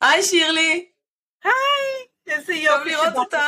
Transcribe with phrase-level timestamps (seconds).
[0.00, 0.90] היי שירלי.
[1.44, 2.78] היי, איזה יופי.
[2.78, 3.38] טוב לראות אותך.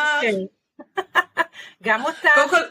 [1.83, 2.29] גם אותך.
[2.35, 2.63] קודם כל,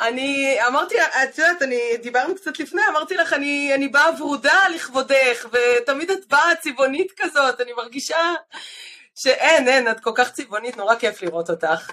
[0.00, 5.46] אני אמרתי, את יודעת, אני, דיברנו קצת לפני, אמרתי לך, אני, אני באה ורודה לכבודך,
[5.52, 8.34] ותמיד את באה צבעונית כזאת, אני מרגישה
[9.14, 11.90] שאין, אין, את כל כך צבעונית, נורא כיף לראות אותך.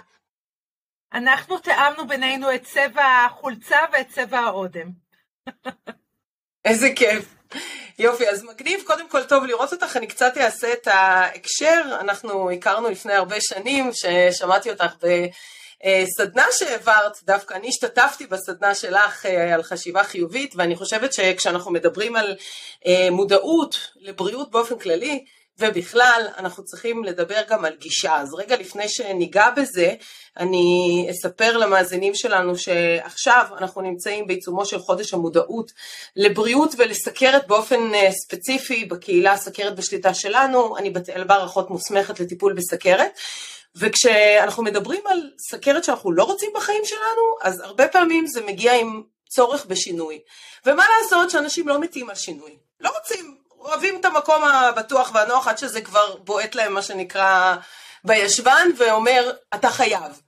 [1.14, 4.90] אנחנו תיאמנו בינינו את צבע החולצה ואת צבע האודם.
[6.66, 7.39] איזה כיף.
[8.00, 12.90] יופי, אז מגניב, קודם כל טוב לראות אותך, אני קצת אעשה את ההקשר, אנחנו הכרנו
[12.90, 14.94] לפני הרבה שנים, ששמעתי אותך
[15.84, 22.16] בסדנה שהעברת, דווקא אני השתתפתי בסדנה שלך אה, על חשיבה חיובית, ואני חושבת שכשאנחנו מדברים
[22.16, 22.36] על
[22.86, 25.26] אה, מודעות לבריאות באופן כללי,
[25.60, 28.16] ובכלל, אנחנו צריכים לדבר גם על גישה.
[28.16, 29.94] אז רגע לפני שניגע בזה,
[30.38, 35.72] אני אספר למאזינים שלנו שעכשיו אנחנו נמצאים בעיצומו של חודש המודעות
[36.16, 40.78] לבריאות ולסכרת באופן אה, ספציפי בקהילה סכרת בשליטה שלנו.
[40.78, 43.20] אני בת אלבר, אחות מוסמכת לטיפול בסכרת.
[43.76, 49.04] וכשאנחנו מדברים על סכרת שאנחנו לא רוצים בחיים שלנו, אז הרבה פעמים זה מגיע עם
[49.30, 50.20] צורך בשינוי.
[50.66, 52.58] ומה לעשות שאנשים לא מתים על שינוי.
[52.80, 57.56] לא רוצים, אוהבים את המקום הבטוח והנוח עד שזה כבר בועט להם מה שנקרא
[58.04, 60.22] בישבן ואומר אתה חייב.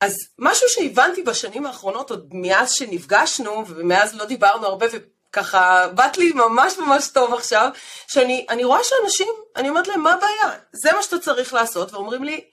[0.00, 6.32] אז משהו שהבנתי בשנים האחרונות עוד מאז שנפגשנו ומאז לא דיברנו הרבה וככה באת לי
[6.32, 7.68] ממש ממש טוב עכשיו
[8.06, 12.44] שאני רואה שאנשים אני אומרת להם מה הבעיה זה מה שאתה צריך לעשות ואומרים לי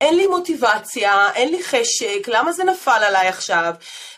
[0.00, 3.74] אין לי מוטיבציה, אין לי חשק, למה זה נפל עליי עכשיו?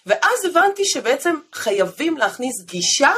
[0.06, 3.12] ואז הבנתי שבעצם חייבים להכניס גישה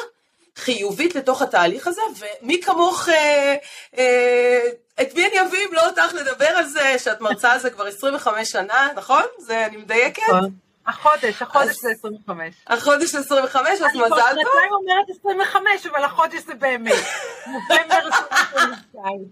[0.61, 2.03] חיובית לתוך התהליך הזה,
[2.42, 3.56] ומי כמוך, אה,
[3.98, 4.69] אה,
[5.00, 7.86] את מי אני אביא אם לא אותך לדבר על זה, שאת מרצה על זה כבר
[7.86, 9.22] 25 שנה, נכון?
[9.39, 10.22] זה, אני מדייקת?
[10.28, 10.50] נכון.
[10.86, 12.55] החודש, החודש זה 25.
[12.67, 14.19] החודש זה 25, אז מזל טוב.
[14.19, 17.05] אני כבר שנתיים אומרת 25, אבל החודש זה באמת.
[17.47, 19.24] נובמבר 22.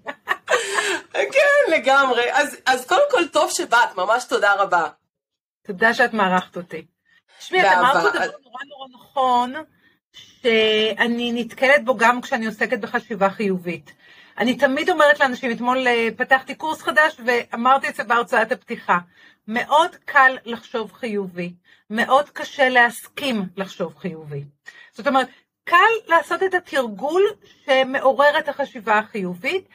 [1.33, 2.33] כן, לגמרי.
[2.33, 4.89] אז, אז קודם כל, טוב שבאת, ממש תודה רבה.
[5.67, 6.87] תודה שאת מארחת אותי.
[7.39, 9.55] תשמעי, את אמרת דבר נורא נורא נכון.
[10.43, 13.93] שאני נתקלת בו גם כשאני עוסקת בחשיבה חיובית.
[14.39, 18.99] אני תמיד אומרת לאנשים, אתמול אה, פתחתי קורס חדש ואמרתי את זה בהרצאת הפתיחה,
[19.49, 21.53] מאוד קל לחשוב חיובי,
[21.91, 24.45] מאוד קשה להסכים לחשוב חיובי.
[24.93, 25.29] זאת אומרת,
[25.65, 27.23] קל לעשות את התרגול
[27.65, 29.69] שמעורר את החשיבה החיובית,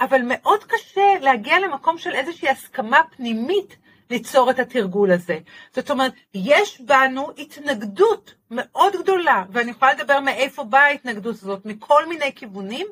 [0.00, 3.76] אבל מאוד קשה להגיע למקום של איזושהי הסכמה פנימית
[4.10, 5.38] ליצור את התרגול הזה.
[5.72, 12.06] זאת אומרת, יש בנו התנגדות מאוד גדולה, ואני יכולה לדבר מאיפה באה ההתנגדות הזאת, מכל
[12.06, 12.86] מיני כיוונים,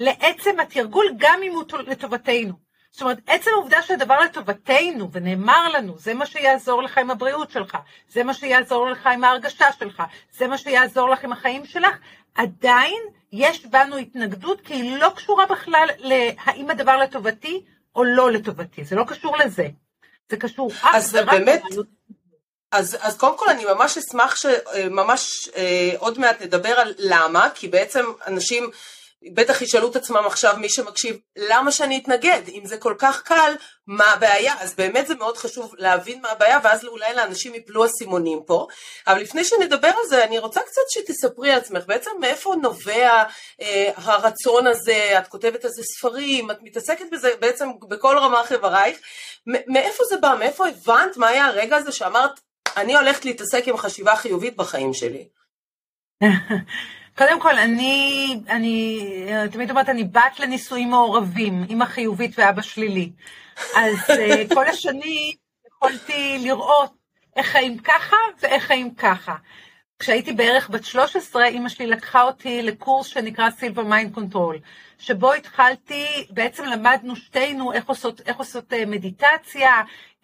[0.00, 2.70] לעצם התרגול, גם אם הוא לטובתנו.
[2.92, 7.78] זאת אומרת, עצם העובדה שהדבר לטובתנו, ונאמר לנו, זה מה שיעזור לך עם הבריאות שלך,
[8.08, 11.96] זה מה שיעזור לך עם ההרגשה שלך, זה מה שיעזור לך עם החיים שלך,
[12.34, 17.64] עדיין יש בנו התנגדות, כי היא לא קשורה בכלל להאם הדבר לטובתי
[17.96, 19.68] או לא לטובתי, זה לא קשור לזה.
[20.28, 21.62] זה קשור אך ורק באמת...
[22.72, 27.68] אז, אז קודם כל אני ממש אשמח שממש אה, עוד מעט נדבר על למה, כי
[27.68, 28.70] בעצם אנשים
[29.34, 32.40] בטח ישאלו את עצמם עכשיו מי שמקשיב, למה שאני אתנגד?
[32.48, 33.54] אם זה כל כך קל,
[33.86, 34.54] מה הבעיה?
[34.60, 38.66] אז באמת זה מאוד חשוב להבין מה הבעיה, ואז אולי לאנשים יפלו אסימונים פה.
[39.06, 43.24] אבל לפני שנדבר על זה, אני רוצה קצת שתספרי על עצמך, בעצם מאיפה נובע
[43.60, 48.98] אה, הרצון הזה, את כותבת על ספרים, את מתעסקת בזה בעצם בכל רמ"ח איברייך,
[49.46, 50.34] מאיפה זה בא?
[50.38, 51.16] מאיפה הבנת?
[51.16, 52.40] מה היה הרגע הזה שאמרת,
[52.76, 55.28] אני הולכת להתעסק עם חשיבה חיובית בחיים שלי?
[57.18, 59.06] קודם כל, אני, אני
[59.52, 63.12] תמיד אומרת, אני בת לנישואים מעורבים, אימא חיובית ואבא שלילי.
[63.76, 65.36] אז אה, כל השנים
[65.66, 66.92] יכולתי לראות
[67.36, 69.34] איך חיים ככה ואיך חיים ככה.
[69.98, 74.58] כשהייתי בערך בת 13, אימא שלי לקחה אותי לקורס שנקרא Silva Mind Control,
[74.98, 79.72] שבו התחלתי, בעצם למדנו שתינו איך עושות, איך עושות אה, מדיטציה,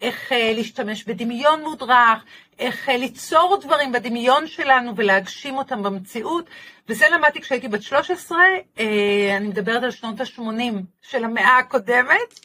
[0.01, 2.23] איך אה, להשתמש בדמיון מודרך,
[2.59, 6.45] איך אה, ליצור דברים בדמיון שלנו ולהגשים אותם במציאות,
[6.89, 8.37] וזה למדתי כשהייתי בת 13,
[9.37, 12.39] אני מדברת על שנות ה-80 של המאה הקודמת,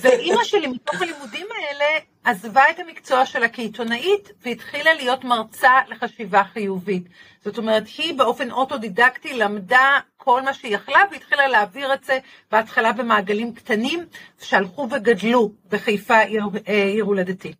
[0.00, 7.02] ואימא שלי מתוך הלימודים האלה עזבה את המקצוע שלה כעיתונאית והתחילה להיות מרצה לחשיבה חיובית.
[7.44, 12.18] זאת אומרת, היא באופן אוטודידקטי למדה כל מה שהיא יכלה והתחילה להעביר את זה
[12.50, 14.06] בהתחלה במעגלים קטנים
[14.42, 17.52] שהלכו וגדלו בחיפה, עיר, אה, עיר הולדתי.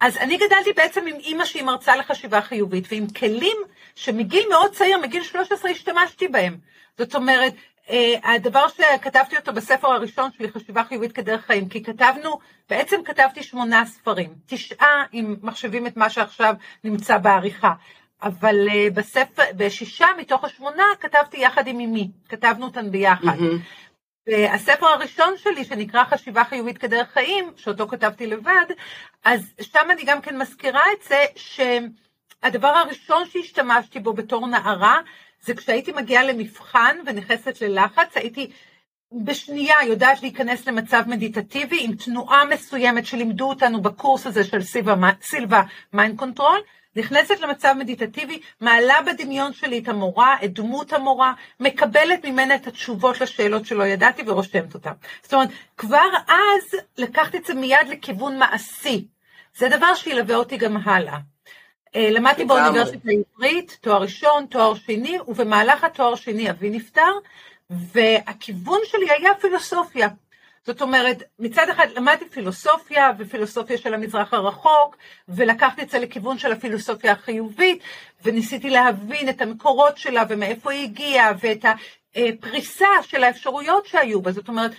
[0.00, 3.56] אז אני גדלתי בעצם עם אימא שהיא מרצה לחשיבה חיובית ועם כלים
[3.94, 6.56] שמגיל מאוד צעיר, מגיל 13 השתמשתי בהם.
[6.98, 7.54] זאת אומרת,
[7.90, 12.38] אה, הדבר שכתבתי אותו בספר הראשון שלי, חשיבה חיובית כדרך חיים, כי כתבנו,
[12.70, 16.54] בעצם כתבתי שמונה ספרים, תשעה אם מחשבים את מה שעכשיו
[16.84, 17.72] נמצא בעריכה,
[18.22, 23.36] אבל אה, בספר, בשישה מתוך השמונה כתבתי יחד עם אמי, כתבנו אותן ביחד.
[23.38, 23.92] Mm-hmm.
[24.26, 28.66] והספר הראשון שלי, שנקרא חשיבה חיובית כדרך חיים, שאותו כתבתי לבד,
[29.24, 31.24] אז שם אני גם כן מזכירה את זה
[32.42, 34.98] שהדבר הראשון שהשתמשתי בו בתור נערה,
[35.40, 38.50] זה כשהייתי מגיעה למבחן ונכנסת ללחץ, הייתי
[39.24, 44.62] בשנייה יודעת להיכנס למצב מדיטטיבי עם תנועה מסוימת שלימדו אותנו בקורס הזה של
[45.22, 45.62] Silva
[45.92, 46.60] Mind Control,
[46.96, 53.20] נכנסת למצב מדיטטיבי, מעלה בדמיון שלי את המורה, את דמות המורה, מקבלת ממנה את התשובות
[53.20, 54.92] לשאלות שלא ידעתי ורושמת אותן.
[55.22, 59.06] זאת אומרת, כבר אז לקחתי את זה מיד לכיוון מעשי.
[59.56, 61.18] זה דבר שילווה אותי גם הלאה.
[61.96, 67.12] אה, למדתי באוניברסיטה העברית, תואר ראשון, תואר שני, ובמהלך התואר שני אבי נפטר,
[67.70, 70.08] והכיוון שלי היה פילוסופיה.
[70.66, 74.96] זאת אומרת, מצד אחד למדתי פילוסופיה ופילוסופיה של המזרח הרחוק,
[75.28, 77.82] ולקחתי את זה לכיוון של הפילוסופיה החיובית,
[78.24, 81.64] וניסיתי להבין את המקורות שלה ומאיפה היא הגיעה, ואת
[82.16, 84.32] הפריסה של האפשרויות שהיו בה.
[84.32, 84.70] זאת אומרת,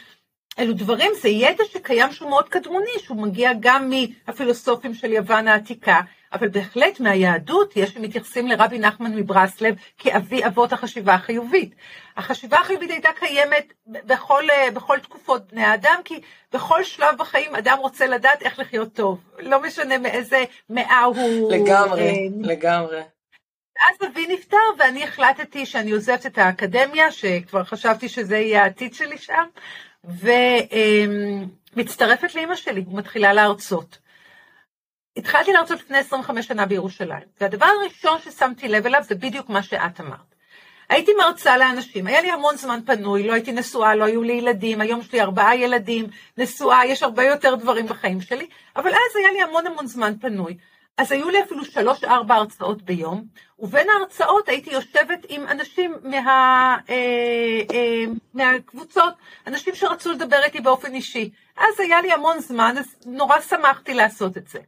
[0.59, 6.01] אלו דברים, זה ידע שקיים שהוא מאוד קדמוני, שהוא מגיע גם מהפילוסופים של יוון העתיקה,
[6.33, 11.75] אבל בהחלט מהיהדות יש שמתייחסים לרבי נחמן מברסלב כאבי אבות החשיבה החיובית.
[12.17, 14.43] החשיבה החיובית הייתה קיימת בכל,
[14.73, 16.21] בכל תקופות בני האדם, כי
[16.53, 21.51] בכל שלב בחיים אדם רוצה לדעת איך לחיות טוב, לא משנה מאיזה מאה הוא...
[21.51, 23.01] לגמרי, אה, לגמרי.
[23.89, 29.17] אז אבי נפטר ואני החלטתי שאני עוזבת את האקדמיה, שכבר חשבתי שזה יהיה העתיד שלי
[29.17, 29.43] שם,
[31.75, 34.02] ומצטרפת לאימא שלי ומתחילה להרצות.
[35.17, 39.99] התחלתי להרצות לפני 25 שנה בירושלים, והדבר הראשון ששמתי לב אליו זה בדיוק מה שאת
[39.99, 40.33] אמרת.
[40.89, 44.81] הייתי מרצה לאנשים, היה לי המון זמן פנוי, לא הייתי נשואה, לא היו לי ילדים,
[44.81, 46.07] היום יש לי ארבעה ילדים,
[46.37, 50.57] נשואה, יש הרבה יותר דברים בחיים שלי, אבל אז היה לי המון המון זמן פנוי.
[50.97, 53.25] אז היו לי אפילו שלוש-ארבע הרצאות ביום,
[53.59, 56.95] ובין ההרצאות הייתי יושבת עם אנשים מה, אה,
[57.73, 59.13] אה, מהקבוצות,
[59.47, 61.29] אנשים שרצו לדבר איתי באופן אישי.
[61.57, 64.59] אז היה לי המון זמן, אז נורא שמחתי לעשות את זה.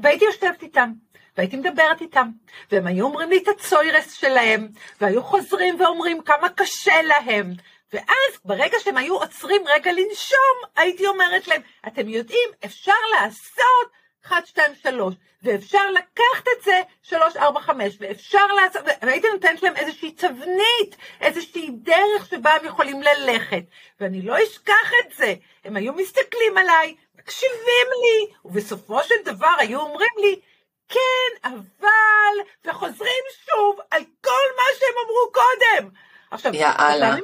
[0.00, 0.92] והייתי יושבת איתם,
[1.36, 2.28] והייתי מדברת איתם,
[2.72, 4.68] והם היו אומרים לי את הצוירס שלהם,
[5.00, 7.52] והיו חוזרים ואומרים כמה קשה להם.
[7.92, 13.90] ואז ברגע שהם היו עוצרים רגע לנשום, הייתי אומרת להם, אתם יודעים, אפשר לעשות
[14.26, 19.76] 1, 2, 3, ואפשר לקחת את זה 3, 4, 5, ואפשר לעשות, והייתי נותנת להם
[19.76, 23.62] איזושהי תבנית, איזושהי דרך שבה הם יכולים ללכת,
[24.00, 25.34] ואני לא אשכח את זה.
[25.64, 26.94] הם היו מסתכלים עליי,
[27.26, 30.40] מקשיבים לי, ובסופו של דבר היו אומרים לי,
[30.88, 35.90] כן, אבל, וחוזרים שוב על כל מה שהם אמרו קודם.
[36.30, 37.14] עכשיו, יאללה.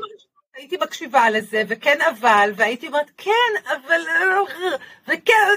[0.54, 4.00] הייתי מקשיבה לזה, וכן אבל, והייתי אומרת, כן, אבל,
[5.08, 5.49] וכן,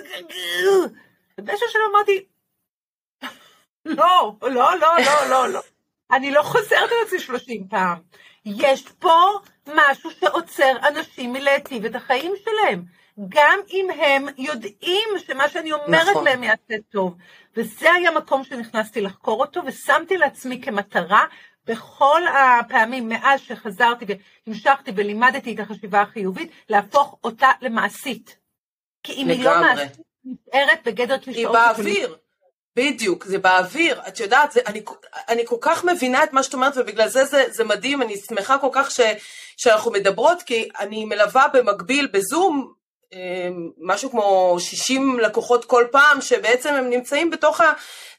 [1.38, 2.26] ובאיזשהו שלב אמרתי,
[3.86, 5.62] לא, לא, לא, לא, לא, לא.
[6.12, 7.98] אני לא חוזרת על עצמי 30 פעם.
[8.46, 12.86] יש פה משהו שעוצר אנשים מלהיטיב את החיים שלהם.
[13.30, 16.26] גם אם הם יודעים שמה שאני אומרת נכון.
[16.26, 17.16] להם יעשה טוב.
[17.56, 21.26] וזה היה מקום שנכנסתי לחקור אותו, ושמתי לעצמי כמטרה
[21.66, 24.06] בכל הפעמים מאז שחזרתי
[24.48, 28.38] והמשכתי ולימדתי את החשיבה החיובית, להפוך אותה למעשית.
[29.04, 31.56] כי אם היא לא מעשית, נשארת בגדר קלישאות.
[31.56, 32.18] היא באוויר.
[32.76, 34.82] בדיוק, זה באוויר, את יודעת, זה, אני,
[35.30, 38.58] אני כל כך מבינה את מה שאת אומרת ובגלל זה זה, זה מדהים, אני שמחה
[38.58, 39.00] כל כך ש,
[39.58, 42.74] שאנחנו מדברות, כי אני מלווה במקביל בזום
[43.80, 47.62] משהו כמו 60 לקוחות כל פעם, שבעצם הם נמצאים בתוך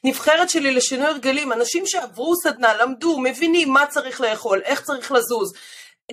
[0.03, 5.53] הנבחרת שלי לשינוי הרגלים, אנשים שעברו סדנה, למדו, מבינים מה צריך לאכול, איך צריך לזוז,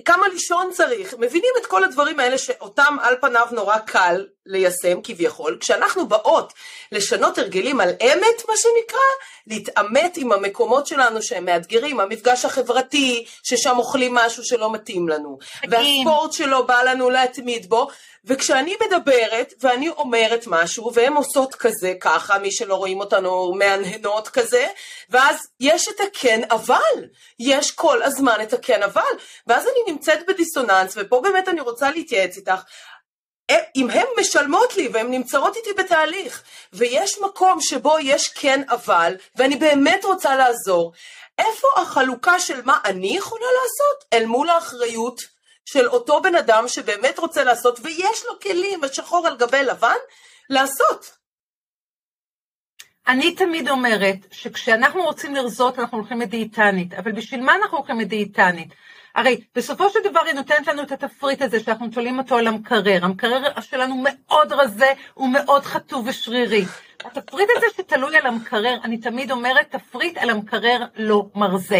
[0.05, 5.57] כמה לישון צריך, מבינים את כל הדברים האלה שאותם על פניו נורא קל ליישם כביכול,
[5.59, 6.53] כשאנחנו באות
[6.91, 8.99] לשנות הרגלים על אמת מה שנקרא,
[9.47, 15.37] להתעמת עם המקומות שלנו שהם מאתגרים, המפגש החברתי ששם אוכלים משהו שלא מתאים לנו,
[15.69, 17.87] והספורט שלא בא לנו להתמיד בו,
[18.27, 24.67] וכשאני מדברת ואני אומרת משהו והן עושות כזה ככה, מי שלא רואים אותנו מהנהנות כזה,
[25.09, 27.05] ואז יש את הכן אבל,
[27.39, 29.01] יש כל הזמן את הכן אבל,
[29.47, 32.61] ואז אני נמצאת בדיסוננס, ופה באמת אני רוצה להתייעץ איתך,
[33.49, 39.15] אה, אם הן משלמות לי והן נמצאות איתי בתהליך, ויש מקום שבו יש כן אבל,
[39.35, 40.93] ואני באמת רוצה לעזור,
[41.37, 45.34] איפה החלוקה של מה אני יכולה לעשות אל מול האחריות
[45.65, 49.97] של אותו בן אדם שבאמת רוצה לעשות, ויש לו כלים בשחור על גבי לבן,
[50.49, 51.17] לעשות.
[53.07, 58.73] אני תמיד אומרת שכשאנחנו רוצים לרזות אנחנו הולכים לדיאטנית, אבל בשביל מה אנחנו הולכים לדיאטנית?
[59.15, 63.05] הרי בסופו של דבר היא נותנת לנו את התפריט הזה שאנחנו תולים אותו על המקרר.
[63.05, 66.65] המקרר שלנו מאוד רזה, ומאוד חטוב ושרירי.
[67.05, 71.79] התפריט הזה שתלוי על המקרר, אני תמיד אומרת, תפריט על המקרר לא מרזה.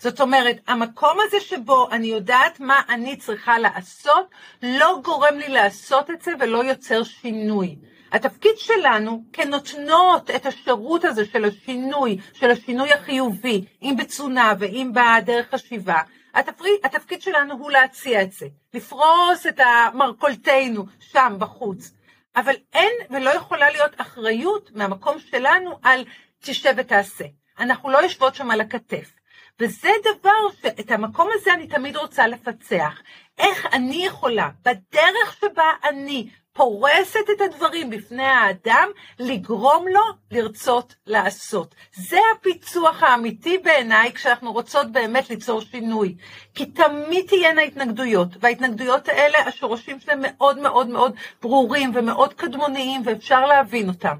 [0.00, 4.30] זאת אומרת, המקום הזה שבו אני יודעת מה אני צריכה לעשות,
[4.62, 7.76] לא גורם לי לעשות את זה ולא יוצר שינוי.
[8.12, 15.54] התפקיד שלנו כנותנות את השירות הזה של השינוי, של השינוי החיובי, אם בתזונה ואם בדרך
[15.54, 16.00] חשיבה,
[16.34, 21.92] התפריד, התפקיד שלנו הוא להציע את זה, לפרוס את המרכולתנו שם בחוץ.
[22.36, 26.04] אבל אין ולא יכולה להיות אחריות מהמקום שלנו על
[26.40, 27.24] תשב ותעשה.
[27.58, 29.19] אנחנו לא יושבות שם על הכתף.
[29.60, 33.00] וזה דבר שאת המקום הזה אני תמיד רוצה לפצח.
[33.38, 38.88] איך אני יכולה, בדרך שבה אני פורסת את הדברים בפני האדם,
[39.18, 40.00] לגרום לו
[40.30, 41.74] לרצות לעשות.
[41.94, 46.14] זה הפיצוח האמיתי בעיניי כשאנחנו רוצות באמת ליצור שינוי.
[46.54, 53.46] כי תמיד תהיינה התנגדויות, וההתנגדויות האלה, השורשים שלהם מאוד מאוד מאוד ברורים ומאוד קדמוניים, ואפשר
[53.46, 54.16] להבין אותם.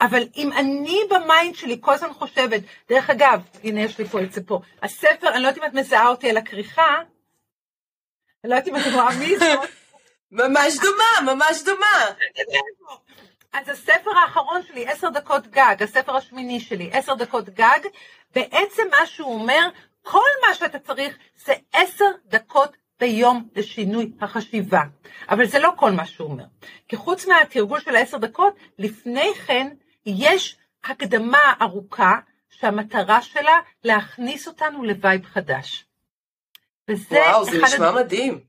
[0.00, 4.22] אבל אם אני ב mind שלי כל הזמן חושבת, דרך אגב, הנה יש לי פה
[4.22, 6.96] את זה פה, הספר, אני לא יודעת אם את מזהה אותי על הכריכה,
[8.44, 9.68] אני לא יודעת אם את רואה מי זאת.
[10.30, 12.10] ממש דומה, ממש דומה.
[13.52, 17.78] אז הספר האחרון שלי, עשר דקות גג, הספר השמיני שלי, עשר דקות גג,
[18.34, 19.68] בעצם מה שהוא אומר,
[20.02, 24.82] כל מה שאתה צריך זה עשר דקות ביום לשינוי החשיבה.
[25.28, 26.44] אבל זה לא כל מה שהוא אומר.
[26.88, 29.68] כי חוץ מהתרגול של העשר דקות, לפני כן
[30.06, 32.18] יש הקדמה ארוכה
[32.50, 35.84] שהמטרה שלה להכניס אותנו ל vibe חדש.
[36.88, 38.40] וזה וואו, זה נשמע הדברים, מדהים.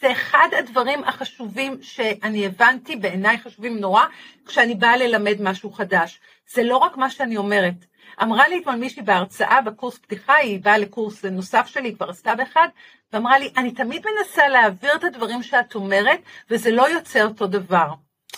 [0.00, 4.04] זה אחד הדברים החשובים שאני הבנתי, בעיניי חשובים נורא,
[4.46, 6.20] כשאני באה ללמד משהו חדש.
[6.54, 7.74] זה לא רק מה שאני אומרת.
[8.22, 12.34] אמרה לי אתמול מישהי בהרצאה בקורס פתיחה, היא באה לקורס נוסף שלי, היא כבר עשתה
[12.34, 12.68] באחד,
[13.12, 17.88] ואמרה לי, אני תמיד מנסה להעביר את הדברים שאת אומרת, וזה לא יוצא אותו דבר.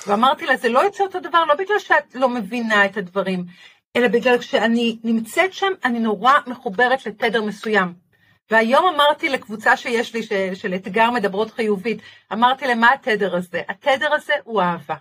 [0.07, 3.45] ואמרתי לה, זה לא יוצא אותו דבר, לא בגלל שאת לא מבינה את הדברים,
[3.97, 7.95] אלא בגלל שאני נמצאת שם, אני נורא מחוברת לתדר מסוים.
[8.51, 11.99] והיום אמרתי לקבוצה שיש לי, של, של אתגר מדברות חיובית,
[12.33, 13.63] אמרתי להם, מה התדר הזה?
[13.69, 14.95] התדר הזה הוא אהבה.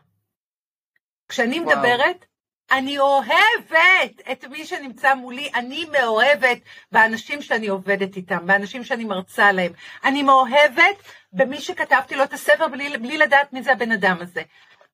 [1.30, 1.78] כשאני וואו.
[1.78, 2.26] מדברת,
[2.72, 6.58] אני אוהבת את מי שנמצא מולי, אני מאוהבת
[6.92, 9.72] באנשים שאני עובדת איתם, באנשים שאני מרצה להם.
[10.04, 14.42] אני מאוהבת במי שכתבתי לו את הספר בלי, בלי לדעת מי זה הבן אדם הזה.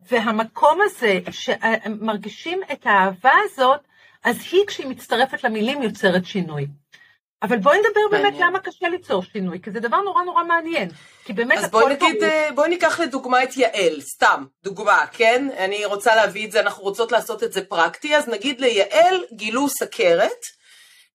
[0.09, 3.79] והמקום הזה, שמרגישים את האהבה הזאת,
[4.23, 6.67] אז היא, כשהיא מצטרפת למילים, יוצרת שינוי.
[7.43, 10.89] אבל בואי נדבר באמת למה קשה ליצור שינוי, כי זה דבר נורא נורא מעניין.
[11.25, 12.23] כי באמת אז בואי נגיד, ברור.
[12.23, 15.47] אה, בואי ניקח לדוגמה את יעל, סתם, דוגמה, כן?
[15.57, 19.69] אני רוצה להביא את זה, אנחנו רוצות לעשות את זה פרקטי, אז נגיד ליעל גילו
[19.69, 20.45] סכרת,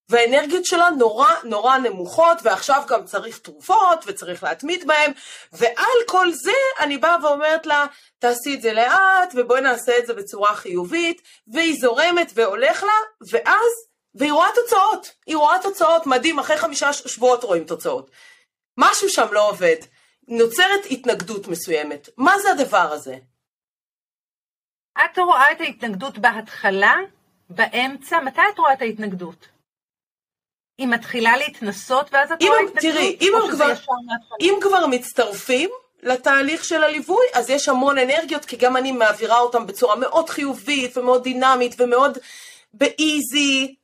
[0.08, 5.12] והאנרגיות שלה נורא נורא נמוכות, ועכשיו גם צריך תרופות, וצריך להתמיד בהן,
[5.52, 7.86] ועל כל זה אני באה ואומרת לה,
[8.18, 12.92] תעשי את זה לאט, ובואי נעשה את זה בצורה חיובית, והיא זורמת והולך לה,
[13.30, 13.72] ואז
[14.14, 18.10] והיא רואה תוצאות, היא רואה תוצאות, מדהים, אחרי חמישה שבועות רואים תוצאות.
[18.78, 19.76] משהו שם לא עובד,
[20.28, 22.08] נוצרת התנגדות מסוימת.
[22.16, 23.16] מה זה הדבר הזה?
[25.04, 26.94] את רואה את ההתנגדות בהתחלה,
[27.50, 29.55] באמצע, מתי את רואה את ההתנגדות?
[30.78, 32.82] היא מתחילה להתנסות ואז את רואה התנגדות?
[32.82, 33.72] תראי, אם, כבר,
[34.40, 35.70] אם כבר מצטרפים
[36.02, 40.96] לתהליך של הליווי, אז יש המון אנרגיות, כי גם אני מעבירה אותם בצורה מאוד חיובית
[40.96, 42.18] ומאוד דינמית ומאוד
[42.74, 43.74] באיזי,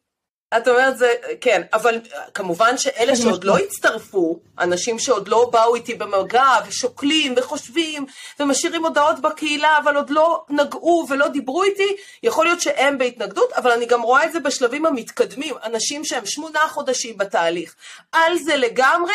[0.57, 2.01] את אומרת זה, כן, אבל
[2.35, 8.07] כמובן שאלה שעוד לא הצטרפו, אנשים שעוד לא באו איתי במגע ושוקלים וחושבים
[8.41, 13.71] ומשאירים הודעות בקהילה אבל עוד לא נגעו ולא דיברו איתי, יכול להיות שהם בהתנגדות, אבל
[13.71, 17.75] אני גם רואה את זה בשלבים המתקדמים, אנשים שהם שמונה חודשים בתהליך.
[18.13, 19.15] על זה לגמרי,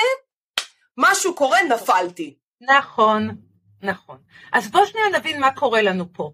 [0.98, 2.36] משהו קורה, נפלתי.
[2.62, 3.36] נכון,
[3.82, 4.18] נכון.
[4.54, 6.32] אז בואו שנייה נבין מה קורה לנו פה.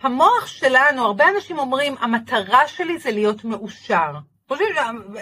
[0.00, 4.12] המוח שלנו, הרבה אנשים אומרים, המטרה שלי זה להיות מאושר.
[4.48, 4.68] חושבים,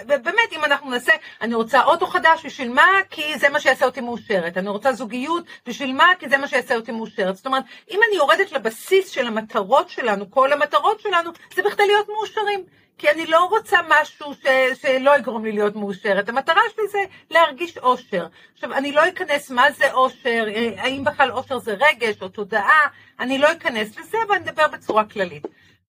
[0.07, 2.87] באמת, אם אנחנו נעשה, אני רוצה אוטו חדש, בשביל מה?
[3.09, 4.57] כי זה מה שיעשה אותי מאושרת.
[4.57, 6.11] אני רוצה זוגיות, בשביל מה?
[6.19, 7.35] כי זה מה שיעשה אותי מאושרת.
[7.35, 12.07] זאת אומרת, אם אני יורדת לבסיס של המטרות שלנו, כל המטרות שלנו, זה בכדי להיות
[12.09, 12.63] מאושרים.
[12.97, 14.45] כי אני לא רוצה משהו ש,
[14.81, 16.29] שלא יגרום לי להיות מאושרת.
[16.29, 16.99] המטרה שלי זה
[17.31, 18.27] להרגיש אושר.
[18.53, 22.87] עכשיו, אני לא אכנס מה זה אושר, אה, האם בכלל אושר זה רגש או תודעה,
[23.19, 25.43] אני לא אכנס לזה, ואני אדבר בצורה כללית.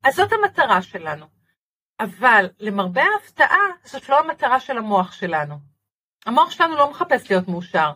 [0.04, 1.26] אז זאת המטרה שלנו.
[2.00, 5.54] אבל למרבה ההפתעה, זאת לא המטרה של המוח שלנו.
[6.26, 7.92] המוח שלנו לא מחפש להיות מאושר.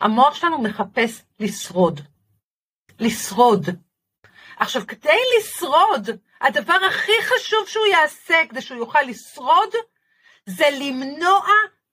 [0.00, 2.00] המוח שלנו מחפש לשרוד.
[3.00, 3.66] לשרוד.
[4.60, 9.68] עכשיו, כדי לשרוד, הדבר הכי חשוב שהוא יעשה כדי שהוא יוכל לשרוד,
[10.46, 11.46] זה למנוע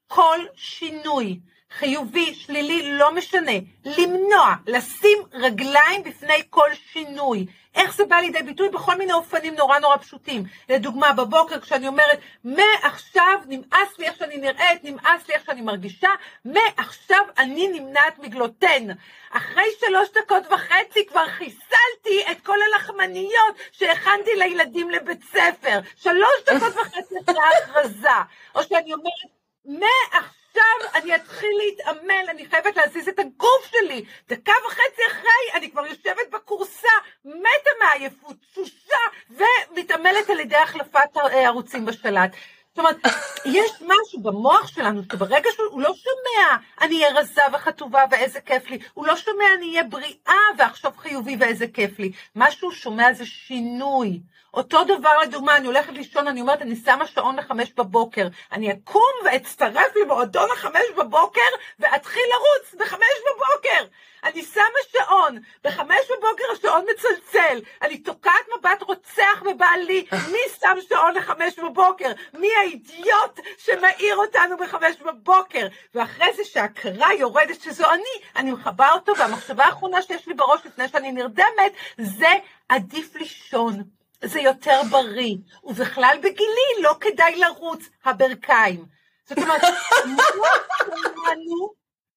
[0.07, 1.39] כל שינוי.
[1.71, 3.51] חיובי, שלילי, לא משנה,
[3.85, 7.45] למנוע, לשים רגליים בפני כל שינוי.
[7.75, 8.69] איך זה בא לידי ביטוי?
[8.69, 10.43] בכל מיני אופנים נורא נורא פשוטים.
[10.69, 16.09] לדוגמה, בבוקר כשאני אומרת, מעכשיו נמאס לי איך שאני נראית, נמאס לי איך שאני מרגישה,
[16.45, 18.87] מעכשיו אני נמנעת מגלוטן.
[19.31, 25.79] אחרי שלוש דקות וחצי כבר חיסלתי את כל הלחמניות שהכנתי לילדים לבית ספר.
[25.95, 28.09] שלוש דקות וחצי אחרי ההכרזה.
[28.55, 29.31] או שאני אומרת,
[29.65, 30.46] מעכשיו
[30.95, 34.05] אני אתחיל להתאמן, אני חייבת להזיז את הגוף שלי.
[34.29, 36.87] דקה וחצי אחרי, אני כבר יושבת בכורסה,
[37.25, 38.97] מתה מעייפות, תשושה,
[39.29, 42.31] ומתעמלת על ידי החלפת ערוצים בשלט.
[42.77, 42.97] זאת אומרת,
[43.45, 48.79] יש משהו במוח שלנו, שברגע שהוא לא שומע, אני אהיה רזה וחטובה ואיזה כיף לי,
[48.93, 52.11] הוא לא שומע, אני אהיה בריאה ועכשיו חיובי ואיזה כיף לי.
[52.35, 54.19] מה שהוא שומע זה שינוי.
[54.53, 58.27] אותו דבר לדוגמה, אני הולכת לישון, אני אומרת, אני שמה שעון לחמש בבוקר.
[58.51, 61.41] אני אקום ואצטרף למועדון החמש בבוקר
[61.79, 63.85] ואתחיל לרוץ בחמש בבוקר.
[64.23, 71.13] אני שמה שעון, בחמש בבוקר השעון מצלצל, אני תוקעת מבט רוצח בבעלי, מי שם שעון
[71.13, 72.11] לחמש בבוקר?
[72.33, 75.67] מי האידיוט שמעיר אותנו בחמש בבוקר?
[75.95, 80.87] ואחרי זה שההכרה יורדת שזו אני, אני מכבה אותו, והמחשבה האחרונה שיש לי בראש לפני
[80.89, 82.29] שאני נרדמת, זה
[82.69, 83.96] עדיף לישון.
[84.23, 88.85] זה יותר בריא, ובכלל בגילי לא כדאי לרוץ, הברכיים.
[89.25, 89.61] זאת אומרת,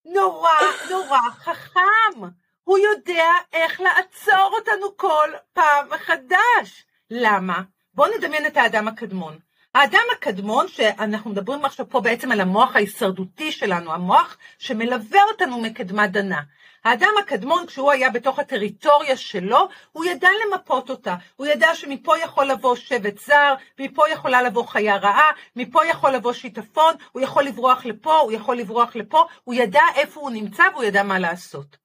[0.04, 0.52] נורא
[0.90, 2.21] נורא חכם.
[2.64, 6.87] הוא יודע איך לעצור אותנו כל פעם מחדש.
[7.11, 7.62] למה?
[7.95, 9.38] בואו נדמיין את האדם הקדמון.
[9.75, 16.11] האדם הקדמון, שאנחנו מדברים עכשיו פה בעצם על המוח ההישרדותי שלנו, המוח שמלווה אותנו מקדמת
[16.11, 16.40] דנה.
[16.85, 21.15] האדם הקדמון, כשהוא היה בתוך הטריטוריה שלו, הוא ידע למפות אותה.
[21.37, 26.33] הוא ידע שמפה יכול לבוא שבט זר, מפה יכולה לבוא חיה רעה, מפה יכול לבוא
[26.33, 30.85] שיטפון, הוא יכול לברוח לפה, הוא יכול לברוח לפה, הוא ידע איפה הוא נמצא והוא
[30.85, 31.77] ידע מה לעשות.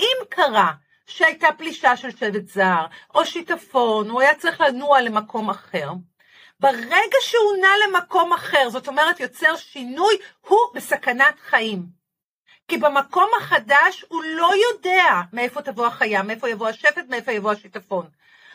[0.00, 0.72] אם קרה
[1.06, 5.90] שהייתה פלישה של שבט זר, או שיטפון, הוא היה צריך לנוע למקום אחר,
[6.60, 12.01] ברגע שהוא נע למקום אחר, זאת אומרת יוצר שינוי, הוא בסכנת חיים.
[12.68, 18.06] כי במקום החדש הוא לא יודע מאיפה תבוא החיה, מאיפה יבוא השפט, מאיפה יבוא השיטפון.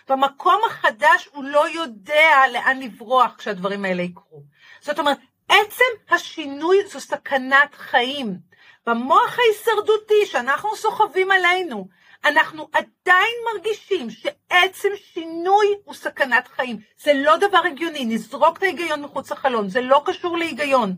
[0.10, 4.44] במקום החדש הוא לא יודע לאן לברוח כשהדברים האלה יקרו.
[4.82, 5.18] זאת אומרת,
[5.50, 8.38] עצם השינוי זו סכנת חיים.
[8.86, 11.88] במוח ההישרדותי שאנחנו סוחבים עלינו,
[12.26, 16.80] אנחנו עדיין מרגישים שעצם שינוי הוא סכנת חיים.
[16.98, 20.96] זה לא דבר הגיוני, נזרוק את ההיגיון מחוץ לחלון, זה לא קשור להיגיון.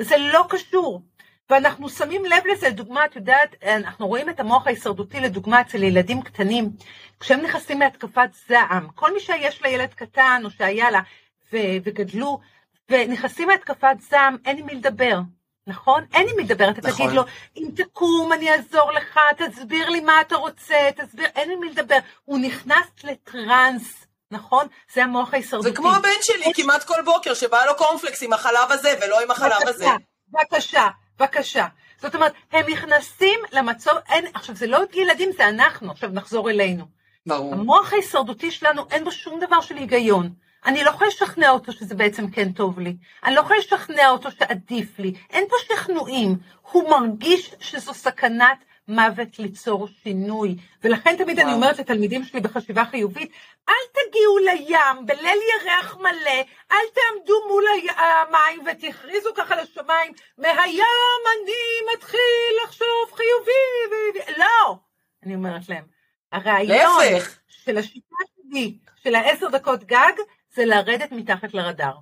[0.00, 1.02] זה לא קשור.
[1.50, 6.22] ואנחנו שמים לב לזה, לדוגמה, את יודעת, אנחנו רואים את המוח ההישרדותי לדוגמה אצל ילדים
[6.22, 6.70] קטנים,
[7.20, 11.00] כשהם נכנסים להתקפת זעם, כל מי שיש לה ילד קטן או שהיה לה
[11.52, 12.40] ו- וגדלו,
[12.90, 15.18] ונכנסים להתקפת זעם, אין עם מי לדבר,
[15.66, 16.04] נכון?
[16.14, 17.06] אין עם מי לדבר, אתה נכון.
[17.06, 17.22] תגיד לו,
[17.56, 21.98] אם תקום אני אעזור לך, תסביר לי מה אתה רוצה, תסביר, אין עם מי לדבר,
[22.24, 24.06] הוא נכנס לטראנס.
[24.32, 24.66] נכון?
[24.92, 25.70] זה המוח ההישרדותי.
[25.70, 29.30] זה כמו הבן שלי כמעט כל בוקר, שבא לו קורנפלקס עם החלב הזה ולא עם
[29.30, 29.86] החלב הזה.
[30.28, 30.88] בבקשה,
[31.20, 31.66] בבקשה.
[31.98, 36.84] זאת אומרת, הם נכנסים למצור, אין, עכשיו זה לא ילדים, זה אנחנו, עכשיו נחזור אלינו.
[37.26, 37.54] ברור.
[37.54, 40.30] המוח ההישרדותי שלנו, אין בו שום דבר של היגיון.
[40.66, 42.96] אני לא יכולה לשכנע אותו שזה בעצם כן טוב לי.
[43.24, 45.14] אני לא יכולה לשכנע אותו שעדיף לי.
[45.30, 46.36] אין פה שכנועים.
[46.72, 50.56] הוא מרגיש שזו סכנת מוות ליצור שינוי.
[50.84, 51.48] ולכן תמיד וואו.
[51.48, 53.32] אני אומרת לתלמידים שלי בחשיבה חיובית,
[53.68, 56.40] אל תגיעו לים בליל ירח מלא,
[56.72, 57.64] אל תעמדו מול
[57.96, 62.20] המים ותכריזו ככה לשמיים, מהים אני מתחיל
[62.64, 63.50] לחשוב חיובי.
[63.90, 64.38] ו...
[64.38, 64.76] לא,
[65.24, 65.84] אני אומרת להם,
[66.32, 67.38] הרעיון להפך.
[67.48, 70.12] של השיטה שלי, של העשר דקות גג,
[70.54, 71.94] זה לרדת מתחת לרדאר.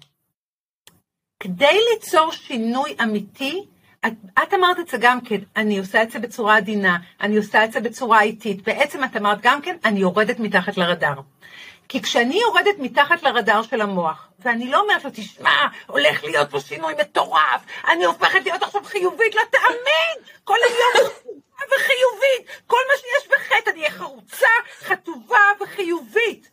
[1.41, 3.67] כדי ליצור שינוי אמיתי,
[4.07, 7.65] את, את אמרת את זה גם כן, אני עושה את זה בצורה עדינה, אני עושה
[7.65, 11.21] את זה בצורה איטית, בעצם את אמרת גם כן, אני יורדת מתחת לרדאר.
[11.89, 16.61] כי כשאני יורדת מתחת לרדאר של המוח, ואני לא אומרת לו, תשמע, הולך להיות פה
[16.61, 21.11] שינוי מטורף, אני הופכת להיות עכשיו חיובית, לא תאמין, כל היום
[21.57, 24.47] וחיובית, כל מה שיש בחטא, אני אהיה חרוצה,
[24.79, 26.51] חטובה וחיובית.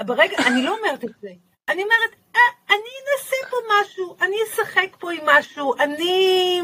[0.00, 1.28] ברגע, אני לא אומרת את זה,
[1.68, 6.60] אני אומרת, אה, אני אנסה פה משהו, אני אשחק פה עם משהו, אני...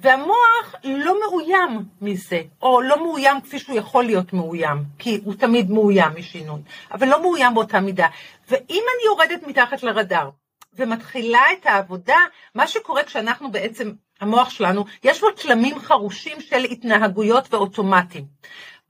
[0.00, 5.70] והמוח לא מאוים מזה, או לא מאוים כפי שהוא יכול להיות מאוים, כי הוא תמיד
[5.70, 6.60] מאוים משינוי,
[6.92, 8.06] אבל לא מאוים באותה מידה.
[8.48, 10.30] ואם אני יורדת מתחת לרדאר
[10.72, 12.18] ומתחילה את העבודה,
[12.54, 18.24] מה שקורה כשאנחנו בעצם, המוח שלנו, יש בו תלמים חרושים של התנהגויות ואוטומטים.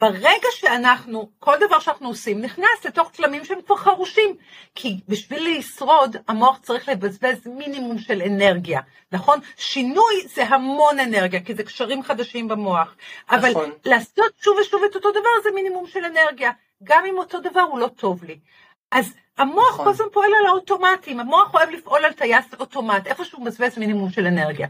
[0.01, 4.37] ברגע שאנחנו, כל דבר שאנחנו עושים נכנס לתוך תלמים שהם כבר חרושים,
[4.75, 8.81] כי בשביל לשרוד המוח צריך לבזבז מינימום של אנרגיה,
[9.13, 9.39] נכון?
[9.57, 12.97] שינוי זה המון אנרגיה, כי זה קשרים חדשים במוח,
[13.31, 13.71] אבל נכון.
[13.85, 16.51] לעשות שוב ושוב את אותו דבר זה מינימום של אנרגיה,
[16.83, 18.39] גם אם אותו דבר הוא לא טוב לי.
[18.91, 19.85] אז המוח נכון.
[19.85, 24.11] כל הזמן פועל על האוטומטים, המוח אוהב לפעול על טייס אוטומט, איפה שהוא מבזבז מינימום
[24.11, 24.69] של אנרגיה.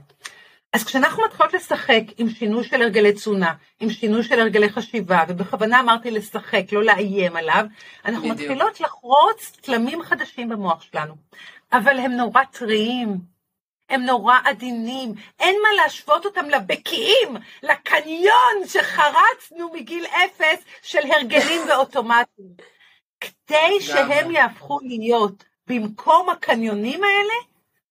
[0.72, 5.80] אז כשאנחנו מתחילות לשחק עם שינוי של הרגלי תזונה, עם שינוי של הרגלי חשיבה, ובכוונה
[5.80, 7.64] אמרתי לשחק, לא לאיים עליו,
[8.04, 8.40] אנחנו בדיוק.
[8.40, 11.14] מתחילות לחרוץ תלמים חדשים במוח שלנו.
[11.72, 13.18] אבל הם נורא טריים,
[13.88, 22.46] הם נורא עדינים, אין מה להשוות אותם לבקיעים, לקניון שחרצנו מגיל אפס של הרגלים ואוטומטים.
[23.20, 27.34] כדי שהם יהפכו להיות במקום הקניונים האלה,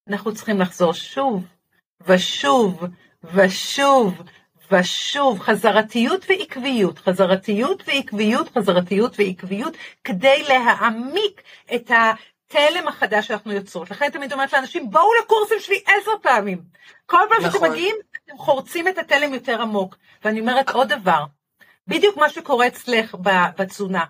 [0.07, 1.43] אנחנו צריכים לחזור שוב
[2.05, 2.83] ושוב
[3.23, 4.21] ושוב
[4.71, 11.41] ושוב, חזרתיות ועקביות, חזרתיות ועקביות, חזרתיות ועקביות, כדי להעמיק
[11.75, 13.91] את התלם החדש שאנחנו יוצרות.
[13.91, 16.61] לכן תמיד אומרת לאנשים, בואו לקורסים שלי עשר פעמים.
[17.05, 17.51] כל פעם נכון.
[17.51, 19.95] שאתם מגיעים, אתם חורצים את התלם יותר עמוק.
[20.23, 21.23] ואני אומרת עוד דבר,
[21.87, 23.15] בדיוק מה שקורה אצלך
[23.57, 24.03] בתזונה.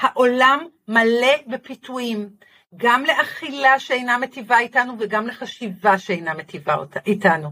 [0.00, 2.28] העולם מלא בפיתויים.
[2.76, 7.50] גם לאכילה שאינה מטיבה איתנו וגם לחשיבה שאינה מטיבה איתנו.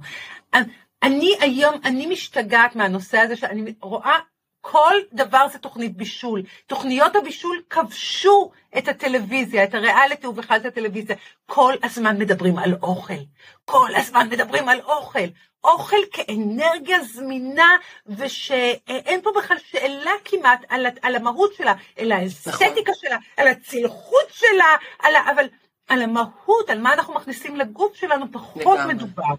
[1.02, 4.18] אני היום, אני משתגעת מהנושא הזה שאני רואה
[4.60, 6.42] כל דבר זה תוכנית בישול.
[6.66, 11.16] תוכניות הבישול כבשו את הטלוויזיה, את הריאליטי ובכלל את הטלוויזיה.
[11.46, 13.22] כל הזמן מדברים על אוכל.
[13.64, 15.28] כל הזמן מדברים על אוכל.
[15.64, 22.94] אוכל כאנרגיה זמינה, ושאין פה בכלל שאלה כמעט על, על המהות שלה, אלא האסתטיקה נכון.
[22.94, 25.46] שלה, על הצלחות שלה, על, אבל
[25.88, 28.94] על המהות, על מה אנחנו מכניסים לגוף שלנו, פחות לגמרי.
[28.94, 29.34] מדובר.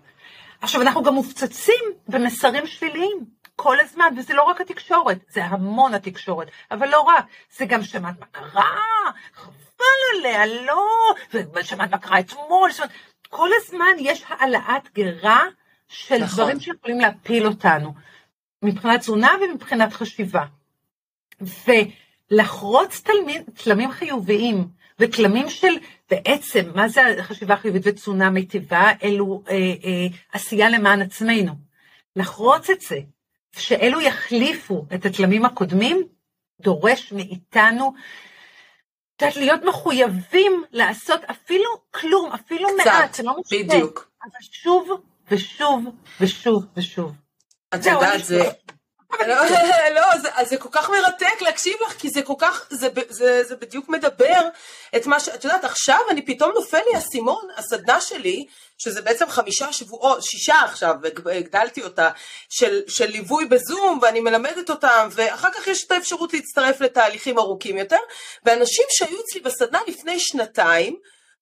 [0.61, 3.43] עכשיו, אנחנו גם מופצצים במסרים שליליים.
[3.55, 7.25] כל הזמן, וזה לא רק התקשורת, זה המון התקשורת, אבל לא רק,
[7.57, 8.75] זה גם שמעת מה קרה,
[9.33, 10.87] חבל עליה, לא,
[11.53, 12.91] ושמעת מה קרה אתמול, אומרת,
[13.29, 15.43] כל הזמן יש העלאת גרה
[15.93, 16.43] של נכון.
[16.43, 17.93] דברים שיכולים להפיל אותנו,
[18.61, 20.45] מבחינת תזונה ומבחינת חשיבה.
[21.41, 24.67] ולחרוץ תלמים, תלמים חיוביים,
[24.99, 25.73] ותלמים של,
[26.09, 28.91] בעצם, מה זה חשיבה חיובית ותזונה מיטיבה?
[29.03, 31.53] אלו אה, אה, עשייה למען עצמנו.
[32.15, 32.97] לחרוץ את זה,
[33.51, 36.03] שאלו יחליפו את התלמים הקודמים,
[36.61, 37.93] דורש מאיתנו,
[39.21, 43.59] יודעת, להיות מחויבים לעשות אפילו כלום, אפילו קצת, מעט, לא משנה.
[43.63, 44.09] בדיוק.
[44.23, 45.83] אבל שוב ושוב
[46.21, 47.11] ושוב ושוב.
[47.75, 48.43] את יודעת, זה...
[49.19, 49.35] לא,
[49.95, 53.55] לא, זה, זה כל כך מרתק להקשיב לך, כי זה כל כך, זה, זה, זה
[53.55, 54.41] בדיוק מדבר
[54.95, 55.29] את מה ש...
[55.29, 58.45] את יודעת, עכשיו אני פתאום נופל לי האסימון, הסדנה שלי,
[58.77, 60.95] שזה בעצם חמישה שבועות, שישה עכשיו,
[61.31, 62.09] הגדלתי אותה,
[62.49, 67.77] של, של ליווי בזום, ואני מלמדת אותם, ואחר כך יש את האפשרות להצטרף לתהליכים ארוכים
[67.77, 67.99] יותר,
[68.45, 70.95] ואנשים שהיו אצלי בסדנה לפני שנתיים,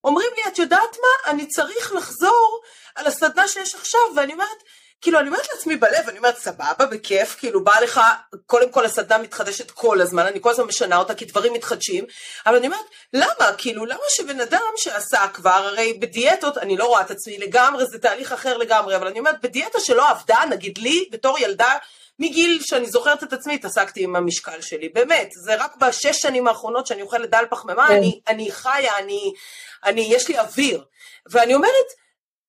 [0.04, 2.62] אומרים לי, את יודעת מה, אני צריך לחזור
[3.02, 4.64] על הסדנה שיש עכשיו, ואני אומרת,
[5.02, 8.02] כאילו אני אומרת לעצמי בלב, אני אומרת סבבה, בכיף, כאילו בא לך,
[8.46, 12.06] קודם כל הסדנה מתחדשת כל הזמן, אני כל הזמן משנה אותה כי דברים מתחדשים,
[12.46, 13.54] אבל אני אומרת, למה?
[13.58, 18.00] כאילו למה שבן אדם שעשה כבר, הרי בדיאטות, אני לא רואה את עצמי לגמרי, זה
[18.00, 21.78] תהליך אחר לגמרי, אבל אני אומרת, בדיאטה שלא עבדה, נגיד לי, בתור ילדה,
[22.20, 26.88] מגיל שאני זוכרת את עצמי, התעסקתי עם המשקל שלי, באמת, זה רק בשש שנים האחרונות
[26.88, 27.94] שאני אוכלת דל פחמימה, כן.
[27.94, 29.34] אני, אני חיה, אני,
[29.86, 30.84] אני, יש לי אוויר,
[31.32, 32.01] ואני אומרת,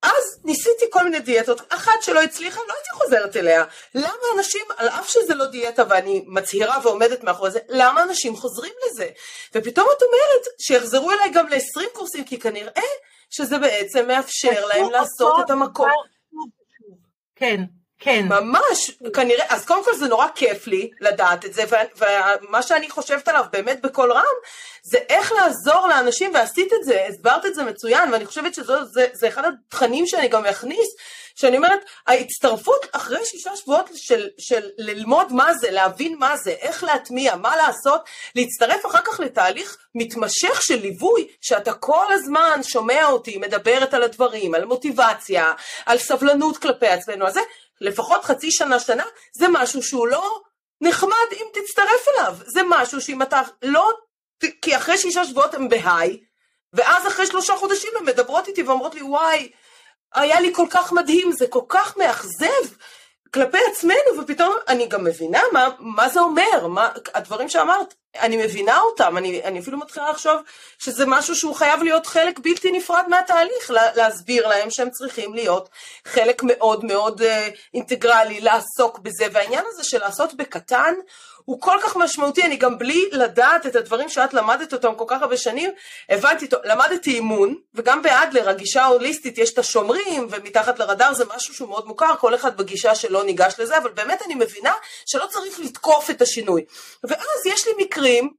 [0.03, 3.65] אז ניסיתי כל מיני דיאטות, אחת שלא הצליחה, לא הייתי חוזרת אליה.
[3.95, 8.73] למה אנשים, על אף שזה לא דיאטה ואני מצהירה ועומדת מאחורי זה, למה אנשים חוזרים
[8.87, 9.09] לזה?
[9.55, 12.83] ופתאום את אומרת שיחזרו אליי גם ל-20 קורסים, כי כנראה
[13.31, 15.89] שזה בעצם מאפשר להם לעשות את המקום.
[17.37, 17.61] כן.
[18.03, 18.27] כן.
[18.29, 21.65] ממש, כנראה, אז קודם כל זה נורא כיף לי לדעת את זה,
[21.97, 24.23] ומה שאני חושבת עליו באמת בקול רם,
[24.83, 29.07] זה איך לעזור לאנשים, ועשית את זה, הסברת את זה מצוין, ואני חושבת שזה זה,
[29.13, 30.89] זה אחד התכנים שאני גם אכניס,
[31.35, 36.85] שאני אומרת, ההצטרפות אחרי שישה שבועות של, של ללמוד מה זה, להבין מה זה, איך
[36.85, 38.01] להטמיע, מה לעשות,
[38.35, 44.55] להצטרף אחר כך לתהליך מתמשך של ליווי, שאתה כל הזמן שומע אותי, מדברת על הדברים,
[44.55, 45.53] על מוטיבציה,
[45.87, 47.41] על סבלנות כלפי עצמנו, אז זה
[47.83, 50.41] לפחות חצי שנה, שנה, זה משהו שהוא לא
[50.81, 52.37] נחמד אם תצטרף אליו.
[52.47, 53.91] זה משהו שאם אתה לא,
[54.63, 56.21] כי אחרי שישה שבועות הם בהיי,
[56.73, 59.53] ואז אחרי שלושה חודשים הן מדברות איתי ואומרות לי, וואי,
[60.15, 62.75] היה לי כל כך מדהים, זה כל כך מאכזב
[63.35, 68.81] כלפי עצמנו, ופתאום אני גם מבינה מה, מה זה אומר, מה, הדברים שאמרת, אני מבינה
[68.81, 70.41] אותם, אני, אני אפילו מתחילה לחשוב
[70.79, 75.69] שזה משהו שהוא חייב להיות חלק בלתי נפרד מהתהליך, לה, להסביר להם שהם צריכים להיות
[76.05, 77.25] חלק מאוד מאוד uh,
[77.75, 80.95] אינטגרלי, לעסוק בזה, והעניין הזה של לעשות בקטן
[81.45, 85.23] הוא כל כך משמעותי, אני גם בלי לדעת את הדברים שאת למדת אותם כל כך
[85.23, 85.71] הרבה שנים,
[86.09, 91.69] הבנתי, למדתי אימון, וגם באדלר, הגישה ההוליסטית, יש את השומרים, ומתחת לרדאר זה משהו שהוא
[91.69, 94.73] מאוד מוכר, כל אחד בגישה שלו ניגש לזה, אבל באמת אני מבינה
[95.07, 96.65] שלא צריך לתקוף את השינוי.
[97.05, 97.73] ואז יש לי
[98.03, 98.31] מקרים,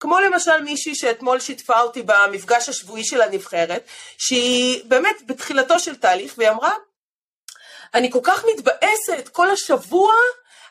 [0.00, 3.82] כמו למשל מישהי שאתמול שיתפה אותי במפגש השבועי של הנבחרת,
[4.18, 6.72] שהיא באמת בתחילתו של תהליך, והיא אמרה,
[7.94, 10.12] אני כל כך מתבאסת, כל השבוע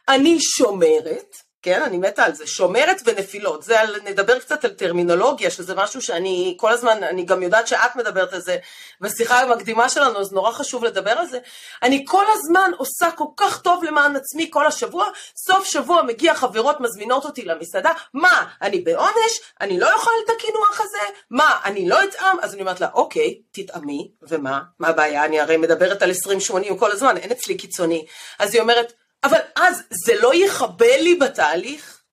[0.10, 1.36] אני שומרת,
[1.68, 6.02] כן, אני מתה על זה, שומרת ונפילות, זה על, נדבר קצת על טרמינולוגיה, שזה משהו
[6.02, 8.58] שאני כל הזמן, אני גם יודעת שאת מדברת על זה
[9.02, 11.40] בשיחה המקדימה שלנו, אז נורא חשוב לדבר על זה.
[11.84, 15.08] אני כל הזמן עושה כל כך טוב למען עצמי כל השבוע,
[15.46, 19.40] סוף שבוע מגיע חברות מזמינות אותי למסעדה, מה, אני בעונש?
[19.62, 21.14] אני לא אוכל את הקינוח הזה?
[21.32, 22.38] מה, אני לא אטעם?
[22.42, 24.62] אז אני אומרת לה, אוקיי, תטעמי, ומה?
[24.80, 25.26] מה הבעיה?
[25.26, 28.06] אני הרי מדברת על 20-80 כל הזמן, אין אצלי קיצוני.
[28.40, 32.04] אז היא אומרת, אבל אז זה לא יכבה לי בתהליך?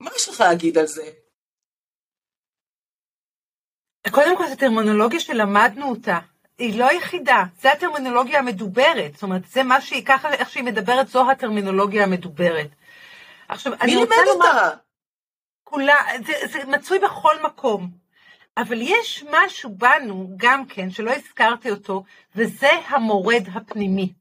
[0.00, 1.10] מה יש לך להגיד על זה?
[4.10, 6.18] קודם כל, זו טרמינולוגיה שלמדנו אותה.
[6.58, 9.12] היא לא היחידה, זו הטרמינולוגיה המדוברת.
[9.14, 12.68] זאת אומרת, זה מה שהיא, ככה איך שהיא מדברת, זו הטרמינולוגיה המדוברת.
[13.48, 14.26] עכשיו, אני רוצה לומר...
[14.26, 14.76] מי לימד אותה?
[15.64, 17.90] כולה, זה, זה מצוי בכל מקום.
[18.56, 22.04] אבל יש משהו בנו, גם כן, שלא הזכרתי אותו,
[22.36, 24.12] וזה המורד הפנימי.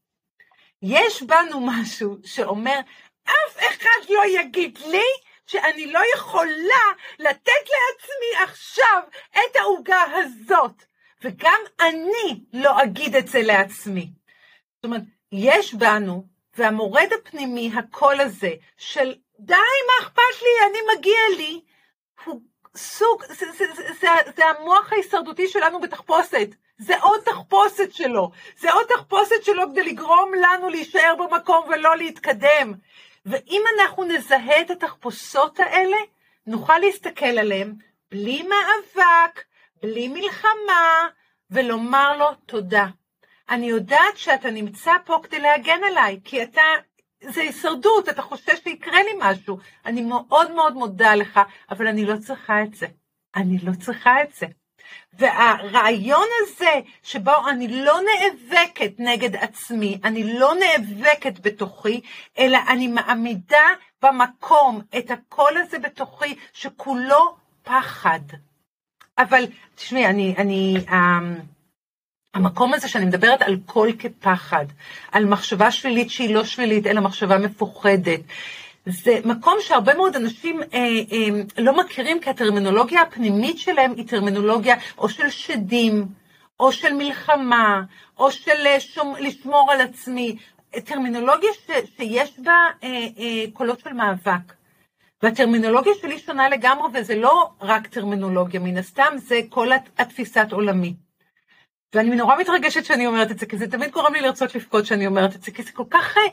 [0.82, 2.80] יש בנו משהו שאומר,
[3.24, 5.06] אף אחד לא יגיד לי
[5.48, 6.86] שאני לא יכולה
[7.20, 10.84] לתת לעצמי עכשיו את העוגה הזאת.
[11.24, 14.10] וגם אני לא אגיד את זה לעצמי.
[14.76, 16.24] זאת אומרת, יש בנו,
[16.58, 19.54] והמורד הפנימי, הקול הזה, של די,
[19.88, 21.62] מה אכפת לי, אני מגיע לי,
[22.26, 22.42] הוא
[22.76, 26.50] סוג, זה, זה, זה, זה, זה המוח ההישרדותי שלנו בתחפושת.
[26.82, 32.74] זה עוד תחפושת שלו, זה עוד תחפושת שלו כדי לגרום לנו להישאר במקום ולא להתקדם.
[33.26, 35.98] ואם אנחנו נזהה את התחפושות האלה,
[36.48, 37.74] נוכל להסתכל עליהם
[38.12, 39.44] בלי מאבק,
[39.82, 41.08] בלי מלחמה,
[41.52, 42.88] ולומר לו תודה.
[43.50, 46.62] אני יודעת שאתה נמצא פה כדי להגן עליי, כי אתה,
[47.24, 49.58] זה הישרדות, אתה חושש שיקרה לי משהו.
[49.86, 51.40] אני מאוד מאוד מודה לך,
[51.70, 52.88] אבל אני לא צריכה את זה.
[53.36, 54.46] אני לא צריכה את זה.
[55.14, 62.02] והרעיון הזה, שבו אני לא נאבקת נגד עצמי, אני לא נאבקת בתוכי,
[62.40, 63.68] אלא אני מעמידה
[64.02, 68.20] במקום את הקול הזה בתוכי, שכולו פחד.
[69.18, 70.92] אבל תשמעי, אני, אני, um,
[72.34, 74.66] המקום הזה שאני מדברת על קול כפחד,
[75.12, 78.20] על מחשבה שלילית שהיא לא שלילית, אלא מחשבה מפוחדת,
[78.86, 80.80] זה מקום שהרבה מאוד אנשים אה,
[81.12, 86.06] אה, לא מכירים, כי הטרמינולוגיה הפנימית שלהם היא טרמינולוגיה או של שדים,
[86.60, 87.82] או של מלחמה,
[88.18, 90.38] או של אה, שום, לשמור על עצמי,
[90.86, 94.54] טרמינולוגיה ש, שיש בה אה, אה, קולות של מאבק.
[95.24, 100.94] והטרמינולוגיה שלי שונה לגמרי, וזה לא רק טרמינולוגיה, מן הסתם זה כל התפיסת עולמי.
[101.96, 105.08] ואני נורא מתרגשת שאני אומרת את זה, כי זה תמיד גורם לי לרצות לבכות שאני
[105.08, 106.24] אומרת את זה, כי זה כל כך אה,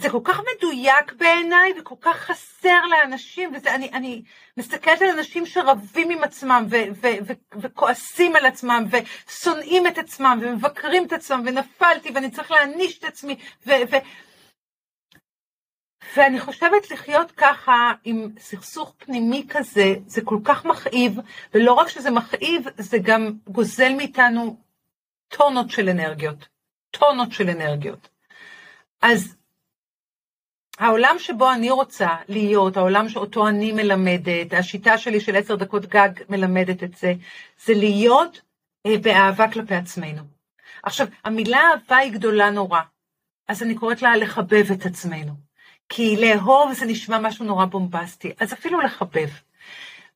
[0.00, 4.22] זה כל כך מדויק בעיניי וכל כך חסר לאנשים, ואני אני
[4.56, 10.38] מסתכלת על אנשים שרבים עם עצמם ו, ו, ו, וכועסים על עצמם ושונאים את עצמם
[10.42, 13.96] ומבקרים את עצמם ונפלתי ואני צריך להעניש את עצמי ו, ו,
[16.16, 21.18] ואני חושבת לחיות ככה עם סכסוך פנימי כזה, זה כל כך מכאיב,
[21.54, 24.56] ולא רק שזה מכאיב, זה גם גוזל מאיתנו
[25.28, 26.48] טונות של אנרגיות.
[26.90, 28.08] טונות של אנרגיות.
[29.02, 29.36] אז
[30.78, 36.08] העולם שבו אני רוצה להיות, העולם שאותו אני מלמדת, השיטה שלי של עשר דקות גג
[36.28, 37.12] מלמדת את זה,
[37.64, 38.40] זה להיות
[38.86, 40.22] אה, באהבה כלפי עצמנו.
[40.82, 42.80] עכשיו, המילה אהבה היא גדולה נורא,
[43.48, 45.32] אז אני קוראת לה לחבב את עצמנו.
[45.88, 49.28] כי לאהוב זה נשמע משהו נורא בומבסטי, אז אפילו לחבב.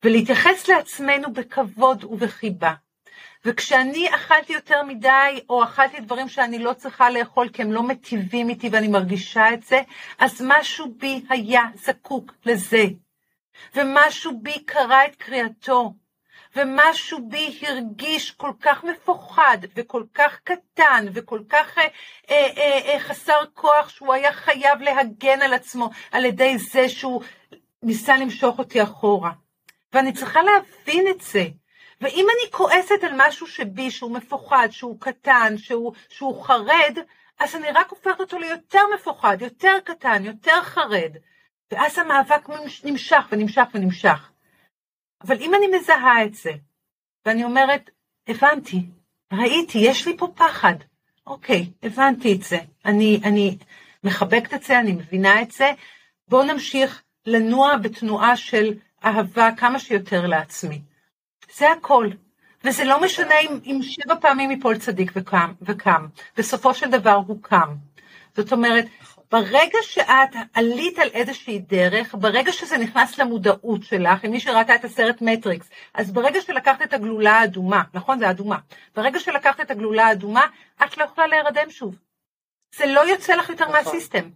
[0.04, 2.72] ולהתייחס לעצמנו בכבוד ובחיבה.
[3.44, 8.48] וכשאני אכלתי יותר מדי, או אכלתי דברים שאני לא צריכה לאכול כי הם לא מטיבים
[8.48, 9.80] איתי ואני מרגישה את זה,
[10.18, 12.84] אז משהו בי היה זקוק לזה.
[13.74, 15.94] ומשהו בי קרא את קריאתו.
[16.56, 21.86] ומשהו בי הרגיש כל כך מפוחד, וכל כך קטן, וכל כך אה,
[22.30, 27.22] אה, אה, חסר כוח, שהוא היה חייב להגן על עצמו על ידי זה שהוא
[27.82, 29.30] ניסה למשוך אותי אחורה.
[29.92, 31.48] ואני צריכה להבין את זה.
[32.02, 36.98] ואם אני כועסת על משהו שבי, שהוא מפוחד, שהוא קטן, שהוא, שהוא חרד,
[37.38, 41.16] אז אני רק הופכת אותו ליותר מפוחד, יותר קטן, יותר חרד.
[41.70, 42.48] ואז המאבק
[42.84, 44.30] נמשך ונמשך ונמשך.
[45.24, 46.50] אבל אם אני מזהה את זה,
[47.26, 47.90] ואני אומרת,
[48.28, 48.86] הבנתי,
[49.32, 50.74] ראיתי, יש לי פה פחד.
[51.26, 52.58] אוקיי, הבנתי את זה.
[52.84, 53.56] אני, אני
[54.04, 55.72] מחבקת את זה, אני מבינה את זה.
[56.28, 60.82] בואו נמשיך לנוע בתנועה של אהבה כמה שיותר לעצמי.
[61.54, 62.08] זה הכל.
[62.64, 66.06] וזה לא משנה אם, אם שבע פעמים יפול צדיק וקם, וקם.
[66.36, 67.74] בסופו של דבר הוא קם.
[68.36, 68.86] זאת אומרת,
[69.30, 74.84] ברגע שאת עלית על איזושהי דרך, ברגע שזה נכנס למודעות שלך, אם מי שראתה את
[74.84, 78.58] הסרט מטריקס, אז ברגע שלקחת את הגלולה האדומה, נכון, זה אדומה,
[78.96, 80.46] ברגע שלקחת את הגלולה האדומה,
[80.84, 81.94] את לא יכולה להירדם שוב.
[82.76, 83.76] זה לא יוצא לך יותר נכון.
[83.76, 84.30] מהסיסטם.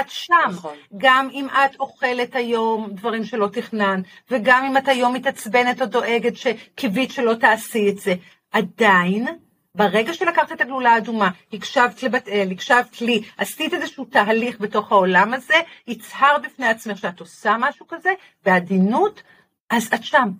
[0.00, 0.76] את שם, נכון.
[0.96, 4.00] גם אם את אוכלת היום דברים שלא תכנן,
[4.30, 8.14] וגם אם את היום מתעצבנת או דואגת שקיווית שלא תעשי את זה,
[8.52, 9.26] עדיין
[9.74, 15.34] ברגע שלקחת את הגלולה האדומה, הקשבת לבת אל, הקשבת לי, עשית איזשהו תהליך בתוך העולם
[15.34, 15.54] הזה,
[15.88, 18.10] הצהרת בפני עצמך שאת עושה משהו כזה,
[18.44, 19.22] בעדינות,
[19.70, 20.30] אז את שם.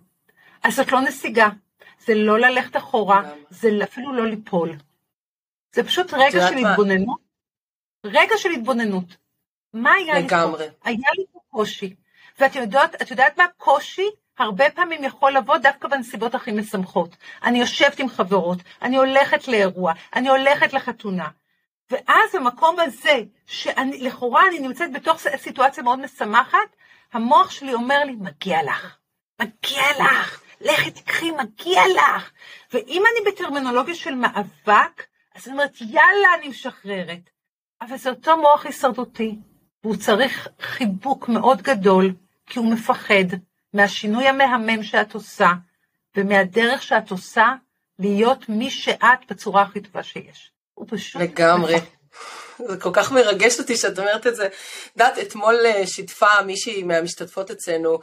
[0.63, 1.49] אז זאת לא נסיגה,
[1.99, 4.77] זה לא ללכת אחורה, זה אפילו לא ליפול.
[5.73, 7.21] זה פשוט רגע של התבוננות.
[8.05, 9.17] רגע של התבוננות.
[9.75, 10.37] מה היה לי פה?
[10.85, 11.95] היה לי פה קושי.
[12.39, 14.11] ואת יודעת, יודעת מה קושי?
[14.39, 17.17] הרבה פעמים יכול לבוא דווקא בנסיבות הכי משמחות.
[17.43, 21.29] אני יושבת עם חברות, אני הולכת לאירוע, אני הולכת לחתונה.
[21.91, 26.77] ואז במקום הזה, שלכאורה אני נמצאת בתוך סיטואציה מאוד משמחת,
[27.13, 28.97] המוח שלי אומר לי, מגיע לך,
[29.41, 32.31] מגיע לך, לכי תקחי, מגיע לך.
[32.73, 35.03] ואם אני בטרמינולוגיה של מאבק,
[35.35, 37.31] אז אני אומרת, יאללה, אני משחררת.
[37.81, 39.39] אבל זה אותו מוח הישרדותי,
[39.85, 42.13] והוא צריך חיבוק מאוד גדול,
[42.47, 43.25] כי הוא מפחד.
[43.75, 45.49] מהשינוי המהמם שאת עושה,
[46.17, 47.47] ומהדרך שאת עושה
[47.99, 50.53] להיות מי שאת בצורה הכי טובה שיש.
[50.75, 51.23] הוא פשוט...
[51.23, 51.77] לגמרי.
[52.69, 54.47] זה כל כך מרגש אותי שאת אומרת את זה.
[54.47, 54.53] את
[54.97, 57.99] יודעת, אתמול אה, שיתפה מישהי מהמשתתפות אצלנו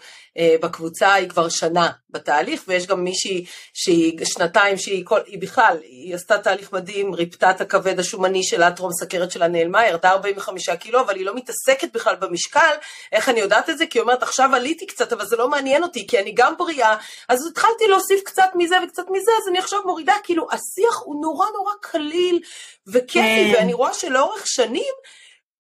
[0.62, 6.16] בקבוצה, היא כבר שנה בתהליך, ויש גם מישהי שהיא שנתיים, שהיא כל, היא בכלל, היא
[6.16, 11.02] עשתה תהליך מדהים, ריפתה את הכבד השומני שלה, טרום סכרת שלה נעלמה, ירדה 45 קילו,
[11.02, 12.74] אבל היא לא מתעסקת בכלל במשקל.
[13.12, 13.86] איך אני יודעת את זה?
[13.86, 16.96] כי היא אומרת, עכשיו עליתי קצת, אבל זה לא מעניין אותי, כי אני גם בריאה,
[17.30, 21.48] אז התחלתי להוסיף קצת מזה וקצת מזה, אז אני עכשיו מורידה, כאילו, השיח הוא נורא
[21.54, 22.40] נורא קליל
[22.88, 23.52] וכיפי, כן.
[23.54, 24.94] ואני רואה שלאורך שנים,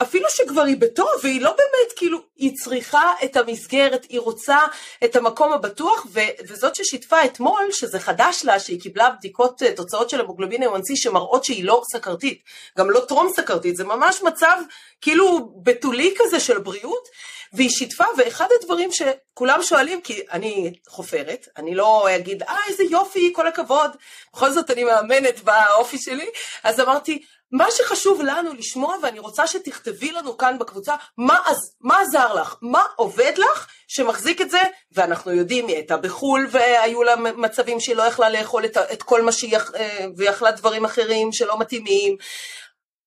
[0.01, 4.57] אפילו שכבר היא בטוב, והיא לא באמת, כאילו, היא צריכה את המסגרת, היא רוצה
[5.03, 10.09] את המקום הבטוח, ו- וזאת ששיתפה אתמול, שזה חדש לה, שהיא קיבלה בדיקות, אה, תוצאות
[10.09, 12.43] של המוגלובין A1C שמראות שהיא לא סכרתית,
[12.77, 14.57] גם לא טרום סכרתית, זה ממש מצב
[15.01, 17.07] כאילו בתולי כזה של בריאות,
[17.53, 23.33] והיא שיתפה, ואחד הדברים שכולם שואלים, כי אני חופרת, אני לא אגיד, אה, איזה יופי,
[23.35, 23.91] כל הכבוד,
[24.33, 26.29] בכל זאת אני מאמנת באופי שלי,
[26.63, 31.39] אז אמרתי, מה שחשוב לנו לשמוע, ואני רוצה שתכתבי לנו כאן בקבוצה, מה,
[31.81, 32.55] מה עזר לך?
[32.61, 34.61] מה עובד לך שמחזיק את זה?
[34.91, 39.21] ואנחנו יודעים, היא הייתה בחו"ל והיו לה מצבים שהיא לא יכלה לאכול את, את כל
[39.21, 42.17] מה שהיא, אה, ויכלה דברים אחרים שלא מתאימים.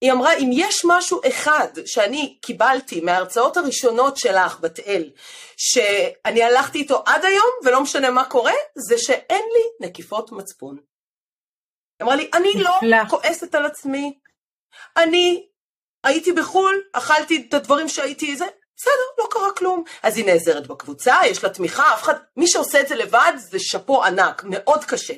[0.00, 5.10] היא אמרה, אם יש משהו אחד שאני קיבלתי מההרצאות הראשונות שלך, בת אל,
[5.56, 8.52] שאני הלכתי איתו עד היום, ולא משנה מה קורה,
[8.88, 10.76] זה שאין לי נקיפות מצפון.
[12.02, 12.70] אמרה לי, אני לא
[13.08, 14.18] כועסת על עצמי,
[14.96, 15.46] אני
[16.04, 19.84] הייתי בחו"ל, אכלתי את הדברים שהייתי זה, בסדר, לא קרה כלום.
[20.02, 23.58] אז היא נעזרת בקבוצה, יש לה תמיכה, אף אחד, מי שעושה את זה לבד זה
[23.60, 25.14] שאפו ענק, מאוד קשה.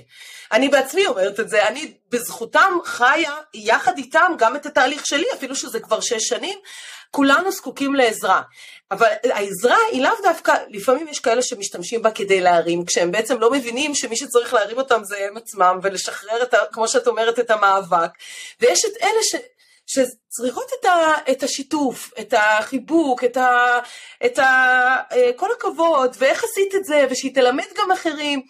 [0.52, 5.56] אני בעצמי אומרת את זה, אני בזכותם חיה יחד איתם גם את התהליך שלי, אפילו
[5.56, 6.58] שזה כבר שש שנים,
[7.14, 8.42] כולנו זקוקים לעזרה.
[8.90, 13.50] אבל העזרה היא לאו דווקא, לפעמים יש כאלה שמשתמשים בה כדי להרים, כשהם בעצם לא
[13.50, 17.50] מבינים שמי שצריך להרים אותם זה הם עצמם, ולשחרר, את ה, כמו שאת אומרת, את
[17.50, 18.10] המאבק.
[18.60, 19.34] ויש את אלה ש...
[19.86, 23.78] שצריכות את, ה, את השיתוף, את החיבוק, את, ה,
[24.24, 24.46] את ה,
[25.12, 28.42] אה, כל הכבוד, ואיך עשית את זה, ושהיא תלמד גם אחרים.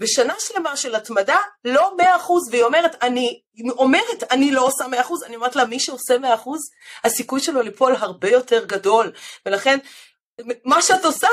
[0.00, 5.00] ושנה שלמה של התמדה, לא מאה אחוז, והיא אומרת, אני אומרת, אני לא עושה מאה
[5.00, 6.60] אחוז, אני אומרת לה, מי שעושה מאה אחוז,
[7.04, 9.12] הסיכוי שלו ליפול הרבה יותר גדול,
[9.46, 9.78] ולכן,
[10.64, 11.28] מה שאת עושה,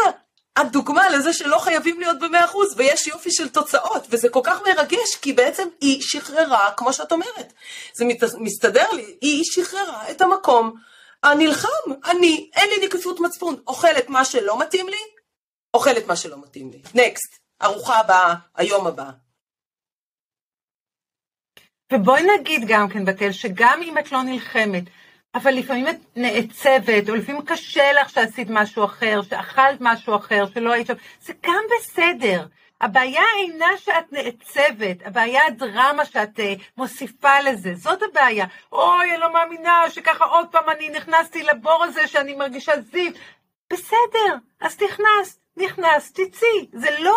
[0.62, 4.62] את דוגמה לזה שלא חייבים להיות במאה אחוז, ויש יופי של תוצאות, וזה כל כך
[4.68, 7.54] מרגש, כי בעצם היא שחררה, כמו שאת אומרת,
[7.98, 10.74] זה מת, מסתדר לי, היא שחררה את המקום
[11.24, 14.98] הנלחם, אני, אין לי נקיפות מצפון, אוכלת מה שלא מתאים לי,
[15.74, 16.82] אוכלת מה שלא מתאים לי.
[16.94, 17.45] נקסט.
[17.62, 19.12] ארוחה הבאה, היום הבא.
[21.94, 24.84] ובואי נגיד גם כן, בתל, שגם אם את לא נלחמת,
[25.36, 30.74] אבל לפעמים את נעצבת, או לפעמים קשה לך שעשית משהו אחר, שאכלת משהו אחר, שלא
[30.74, 32.48] היית שם, זה גם בסדר.
[32.82, 38.46] הבעיה אינה שאת נעצבת, הבעיה הדרמה שאת uh, מוסיפה לזה, זאת הבעיה.
[38.72, 43.12] אוי, אני לא מאמינה שככה עוד פעם אני נכנסתי לבור הזה שאני מרגישה זיו.
[43.74, 47.16] בסדר, אז נכנס, נכנס, תצאי, זה לא...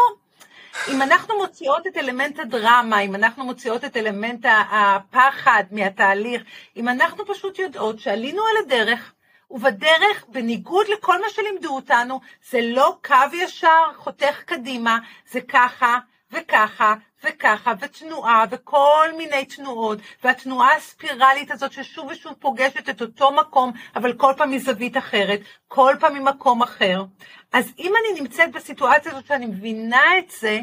[0.88, 6.42] אם אנחנו מוציאות את אלמנט הדרמה, אם אנחנו מוציאות את אלמנט הפחד מהתהליך,
[6.76, 9.12] אם אנחנו פשוט יודעות שעלינו על הדרך,
[9.50, 14.98] ובדרך, בניגוד לכל מה שלימדו אותנו, זה לא קו ישר חותך קדימה,
[15.30, 15.98] זה ככה
[16.32, 23.72] וככה וככה, ותנועה, וכל מיני תנועות, והתנועה הספירלית הזאת ששוב ושוב פוגשת את אותו מקום,
[23.96, 27.04] אבל כל פעם מזווית אחרת, כל פעם ממקום אחר.
[27.52, 30.60] אז אם אני נמצאת בסיטואציה הזאת שאני מבינה את זה,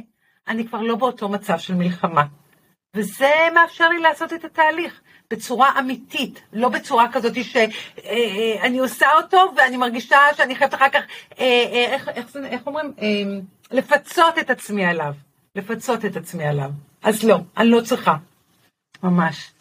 [0.47, 2.24] אני כבר לא באותו מצב של מלחמה.
[2.93, 5.01] וזה מאפשר לי לעשות את התהליך
[5.32, 11.01] בצורה אמיתית, לא בצורה כזאת שאני עושה אותו ואני מרגישה שאני חייבת אחר כך,
[11.38, 12.93] איך, איך, איך אומרים,
[13.72, 15.13] לפצות את עצמי עליו.
[15.56, 16.70] לפצות את עצמי עליו.
[17.03, 18.16] אז לא, אני לא צריכה.
[19.03, 19.51] ממש.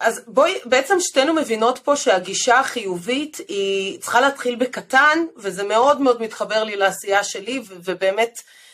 [0.00, 6.22] אז בואי, בעצם שתינו מבינות פה שהגישה החיובית היא צריכה להתחיל בקטן, וזה מאוד מאוד
[6.22, 8.32] מתחבר לי לעשייה שלי, ובאמת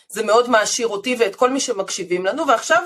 [0.09, 2.83] זה מאוד מעשיר אותי ואת כל מי שמקשיבים לנו, ועכשיו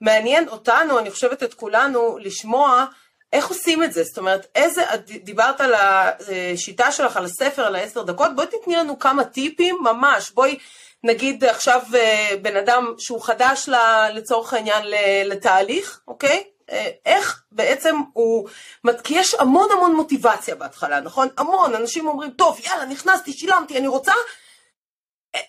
[0.00, 2.84] מעניין אותנו, אני חושבת את כולנו, לשמוע
[3.32, 4.82] איך עושים את זה, זאת אומרת, איזה,
[5.22, 10.30] דיברת על השיטה שלך, על הספר, על העשר דקות, בואי תתני לנו כמה טיפים, ממש,
[10.30, 10.58] בואי
[11.04, 13.68] נגיד עכשיו אה, בן אדם שהוא חדש
[14.14, 14.84] לצורך העניין
[15.24, 16.44] לתהליך, אוקיי?
[16.70, 18.48] אה, איך בעצם הוא,
[19.04, 21.28] כי יש המון המון מוטיבציה בהתחלה, נכון?
[21.38, 24.12] המון, אנשים אומרים, טוב, יאללה, נכנסתי, שילמתי, אני רוצה.
[25.34, 25.40] אה,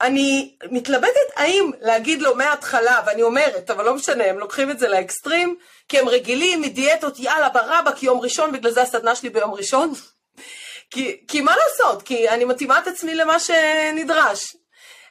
[0.00, 4.88] אני מתלבטת האם להגיד לו מההתחלה, ואני אומרת, אבל לא משנה, הם לוקחים את זה
[4.88, 5.56] לאקסטרים,
[5.88, 9.92] כי הם רגילים מדיאטות, יאללה, ברבק, יום ראשון, בגלל זה הסדנה שלי ביום ראשון.
[10.90, 12.02] כי, כי מה לעשות?
[12.02, 14.56] כי אני מתאימה את עצמי למה שנדרש.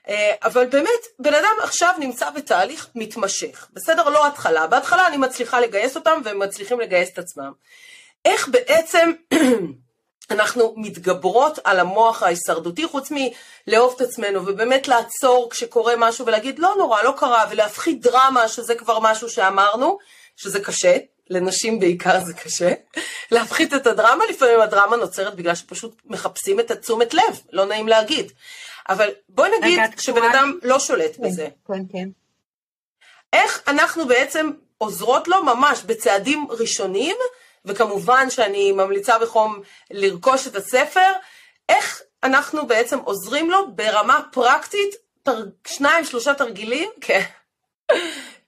[0.10, 0.89] אה, אבל באמת,
[1.20, 4.10] בן אדם עכשיו נמצא בתהליך מתמשך, בסדר?
[4.10, 4.68] לא התחלה.
[4.68, 7.51] בהתחלה אני מצליחה לגייס אותם והם מצליחים לגייס את עצמם.
[8.26, 9.12] איך בעצם
[10.32, 16.74] אנחנו מתגברות על המוח ההישרדותי, חוץ מלאהוב את עצמנו ובאמת לעצור כשקורה משהו ולהגיד לא
[16.78, 19.97] נורא, לא קרה, ולהפחית דרמה, שזה כבר משהו שאמרנו,
[20.36, 20.97] שזה קשה,
[21.30, 22.74] לנשים בעיקר זה קשה,
[23.32, 28.32] להפחית את הדרמה, לפעמים הדרמה נוצרת בגלל שפשוט מחפשים את התשומת לב, לא נעים להגיד.
[28.89, 31.47] אבל בואי נגיד שבן אדם לא שולט כן, בזה.
[31.67, 32.09] כן, כן.
[33.33, 37.15] איך אנחנו בעצם עוזרות לו ממש בצעדים ראשונים,
[37.65, 39.61] וכמובן שאני ממליצה בחום
[39.91, 41.11] לרכוש את הספר,
[41.69, 45.45] איך אנחנו בעצם עוזרים לו ברמה פרקטית, תר...
[45.67, 47.21] שניים, שלושה תרגילים, כן.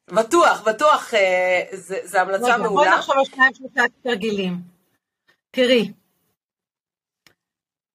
[0.08, 1.64] בטוח, בטוח, אה,
[2.04, 2.70] זו המלצה מעולה.
[2.70, 4.54] בואי נחשוב על שניים, שלושה תרגילים.
[5.52, 5.92] תראי,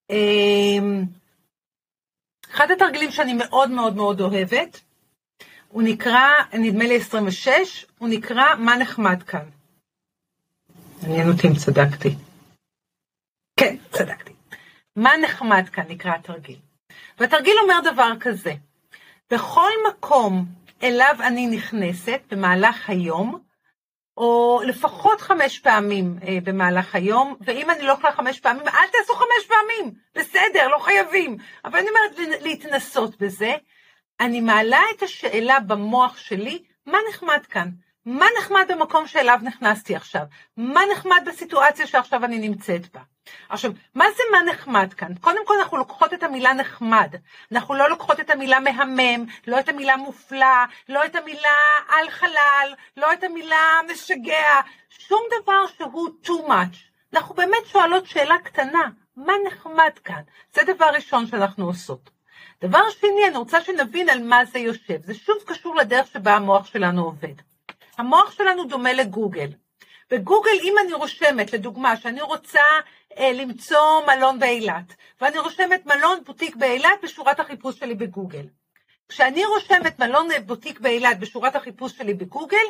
[0.09, 1.03] אמ,
[2.53, 4.81] אחד התרגילים שאני מאוד מאוד מאוד אוהבת,
[5.67, 9.45] הוא נקרא, נדמה לי 26, הוא נקרא מה נחמד כאן.
[11.01, 12.15] מעניין אותי אם צדקתי.
[13.59, 14.33] כן, צדקתי.
[14.95, 16.57] מה נחמד כאן נקרא התרגיל.
[17.19, 18.53] והתרגיל אומר דבר כזה,
[19.31, 20.45] בכל מקום
[20.83, 23.43] אליו אני נכנסת במהלך היום,
[24.17, 29.13] או לפחות חמש פעמים אה, במהלך היום, ואם אני לא יכולה חמש פעמים, אל תעשו
[29.13, 31.37] חמש פעמים, בסדר, לא חייבים.
[31.65, 33.55] אבל אני אומרת להתנסות בזה.
[34.19, 37.69] אני מעלה את השאלה במוח שלי, מה נחמד כאן?
[38.05, 40.21] מה נחמד במקום שאליו נכנסתי עכשיו?
[40.57, 43.01] מה נחמד בסיטואציה שעכשיו אני נמצאת בה?
[43.49, 45.15] עכשיו, מה זה מה נחמד כאן?
[45.21, 47.15] קודם כל אנחנו לוקחות את המילה נחמד,
[47.51, 51.49] אנחנו לא לוקחות את המילה מהמם, לא את המילה מופלא, לא את המילה
[51.89, 56.77] על חלל, לא את המילה משגע, שום דבר שהוא too much.
[57.13, 60.21] אנחנו באמת שואלות שאלה קטנה, מה נחמד כאן?
[60.53, 62.09] זה דבר ראשון שאנחנו עושות.
[62.61, 65.01] דבר שני, אני רוצה שנבין על מה זה יושב.
[65.01, 67.52] זה שוב קשור לדרך שבה המוח שלנו עובד.
[67.97, 69.49] המוח שלנו דומה לגוגל.
[70.11, 72.59] בגוגל, אם אני רושמת, לדוגמה, שאני רוצה
[73.17, 78.45] אה, למצוא מלון באילת, ואני רושמת מלון בוטיק באילת בשורת החיפוש שלי בגוגל.
[79.09, 82.65] כשאני רושמת מלון בוטיק באילת בשורת החיפוש שלי בגוגל,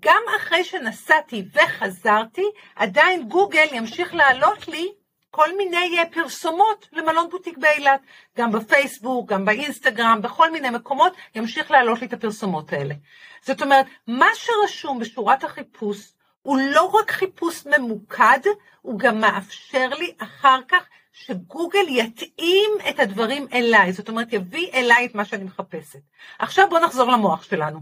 [0.00, 2.44] גם אחרי שנסעתי וחזרתי,
[2.76, 4.92] עדיין גוגל ימשיך לעלות לי
[5.30, 8.00] כל מיני אה, פרסומות למלון בוטיק באילת.
[8.38, 12.94] גם בפייסבוק, גם באינסטגרם, בכל מיני מקומות, ימשיך לעלות לי את הפרסומות האלה.
[13.42, 16.12] זאת אומרת, מה שרשום בשורת החיפוש
[16.42, 18.38] הוא לא רק חיפוש ממוקד,
[18.82, 25.06] הוא גם מאפשר לי אחר כך שגוגל יתאים את הדברים אליי, זאת אומרת, יביא אליי
[25.06, 26.00] את מה שאני מחפשת.
[26.38, 27.80] עכשיו בואו נחזור למוח שלנו.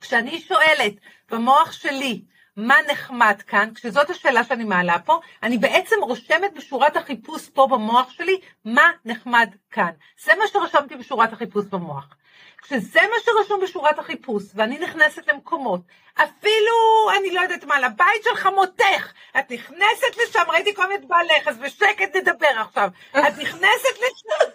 [0.00, 0.92] כשאני שואלת
[1.30, 2.22] במוח שלי,
[2.60, 8.10] מה נחמד כאן, כשזאת השאלה שאני מעלה פה, אני בעצם רושמת בשורת החיפוש פה במוח
[8.10, 9.90] שלי, מה נחמד כאן.
[10.24, 12.16] זה מה שרשמתי בשורת החיפוש במוח.
[12.62, 15.80] כשזה מה שרשום בשורת החיפוש, ואני נכנסת למקומות,
[16.14, 16.76] אפילו,
[17.18, 21.58] אני לא יודעת מה, לבית של חמותך, את נכנסת לשם, ראיתי כל מיני בעלך, אז
[21.58, 24.50] בשקט נדבר עכשיו, את נכנסת לשם,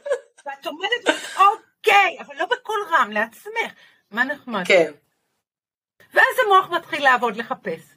[0.46, 3.74] ואת עומדת, אוקיי, אבל לא בקול רם, לעצמך,
[4.12, 4.64] מה נחמד?
[4.68, 4.92] כן.
[6.14, 7.95] ואז המוח מתחיל לעבוד, לחפש.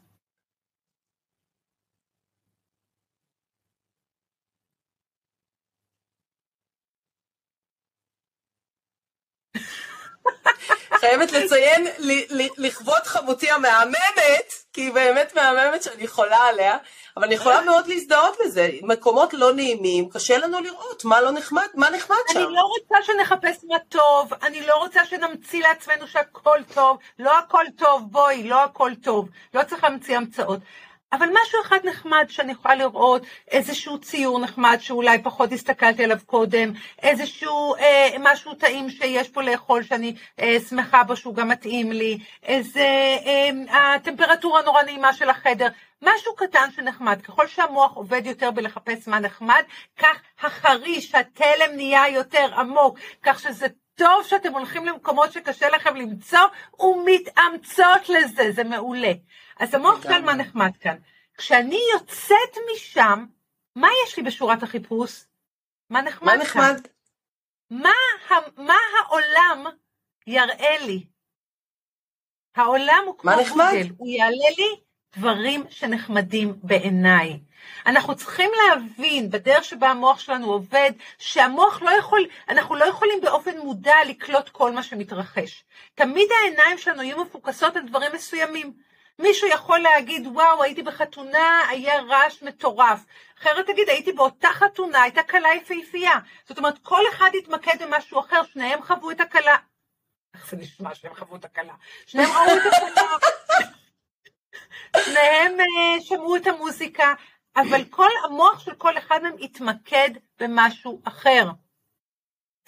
[11.00, 11.86] חייבת לציין,
[12.58, 16.76] לכבוד חמותי המהממת, כי היא באמת מהממת שאני חולה עליה,
[17.16, 18.70] אבל אני יכולה מאוד להזדהות בזה.
[18.82, 22.38] מקומות לא נעימים, קשה לנו לראות מה לא נחמד, מה נחמד שם.
[22.38, 27.64] אני לא רוצה שנחפש מה טוב, אני לא רוצה שנמציא לעצמנו שהכל טוב, לא הכל
[27.76, 30.60] טוב, בואי, לא הכל טוב, לא צריך להמציא המצאות.
[31.12, 36.72] אבל משהו אחד נחמד שאני יכולה לראות, איזשהו ציור נחמד שאולי פחות הסתכלתי עליו קודם,
[37.02, 42.18] איזשהו אה, משהו טעים שיש פה לאכול שאני אה, שמחה בו שהוא גם מתאים לי,
[42.42, 45.68] איזה אה, הטמפרטורה נורא נעימה של החדר,
[46.02, 47.20] משהו קטן שנחמד.
[47.20, 49.62] ככל שהמוח עובד יותר בלחפש מה נחמד,
[49.98, 53.66] כך החריש, התלם נהיה יותר עמוק, כך שזה
[53.98, 56.38] טוב שאתם הולכים למקומות שקשה לכם למצוא
[56.80, 59.12] ומתאמצות לזה, זה מעולה.
[59.58, 60.96] אז המוח כאן מה נחמד כאן.
[61.38, 63.26] כשאני יוצאת משם,
[63.76, 65.24] מה יש לי בשורת החיפוש?
[65.90, 66.80] מה נחמד מה נחמד?
[66.82, 66.90] כאן?
[67.70, 67.90] מה,
[68.56, 69.64] מה העולם
[70.26, 71.06] יראה לי?
[72.56, 74.80] העולם הוא כמו גוגל, הוא יעלה לי
[75.16, 77.40] דברים שנחמדים בעיניי.
[77.86, 83.58] אנחנו צריכים להבין בדרך שבה המוח שלנו עובד, שהמוח לא יכול, אנחנו לא יכולים באופן
[83.58, 85.64] מודע לקלוט כל מה שמתרחש.
[85.94, 88.72] תמיד העיניים שלנו יהיו מפוקסות על דברים מסוימים.
[89.18, 93.04] מישהו יכול להגיד, וואו, הייתי בחתונה, היה רעש מטורף.
[93.38, 96.18] אחרת תגיד, הייתי באותה חתונה, הייתה כלה יפהפייה.
[96.48, 99.56] זאת אומרת, כל אחד התמקד במשהו אחר, שניהם חוו את הכלה.
[100.34, 101.74] איך זה נשמע שניהם חוו את הכלה?
[102.06, 103.16] שניהם ראו את הכלה.
[105.04, 107.14] שניהם אה, שמעו את המוזיקה,
[107.60, 111.50] אבל כל המוח של כל אחד מהם התמקד במשהו אחר.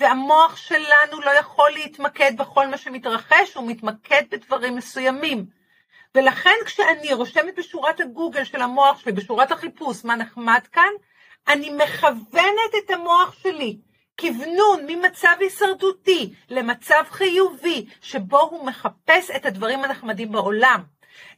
[0.01, 5.47] והמוח שלנו לא יכול להתמקד בכל מה שמתרחש, הוא מתמקד בדברים מסוימים.
[6.15, 10.91] ולכן כשאני רושמת בשורת הגוגל של המוח שלי, בשורת החיפוש, מה נחמד כאן,
[11.49, 13.79] אני מכוונת את המוח שלי,
[14.21, 20.83] כוונון ממצב הישרדותי למצב חיובי, שבו הוא מחפש את הדברים הנחמדים בעולם.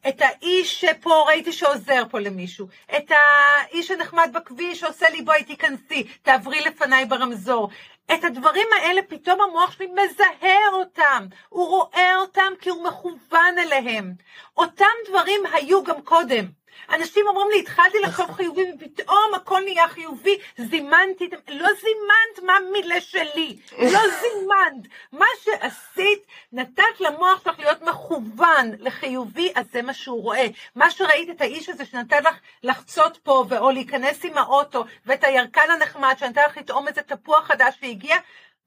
[0.08, 2.66] את האיש שפה ראיתי שעוזר פה למישהו,
[2.96, 7.68] את האיש הנחמד בכביש שעושה לי בואי תיכנסי, תעברי לפניי ברמזור.
[8.14, 14.12] את הדברים האלה פתאום המוח שלי מזהה אותם, הוא רואה אותם כי הוא מכוון אליהם.
[14.56, 16.61] אותם דברים היו גם קודם.
[16.90, 18.32] אנשים אומרים לי, התחלתי לחשוב.
[18.32, 24.88] חיובי ופתאום הכל נהיה חיובי, זימנתי, לא זימנת מה מילה שלי, לא זימנת.
[25.12, 30.46] מה שעשית, נתת למוח שלך להיות מכוון לחיובי, אז זה מה שהוא רואה.
[30.76, 35.70] מה שראית את האיש הזה שנתן לך לחצות פה, או להיכנס עם האוטו, ואת הירקן
[35.70, 38.16] הנחמד שנתן לך לטעום איזה תפוח חדש שהגיע,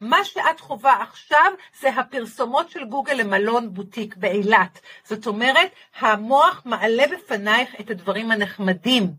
[0.02, 4.80] מה שאת חווה עכשיו זה הפרסומות של גוגל למלון בוטיק באילת.
[5.04, 9.14] זאת אומרת, המוח מעלה בפנייך את הדברים הנחמדים.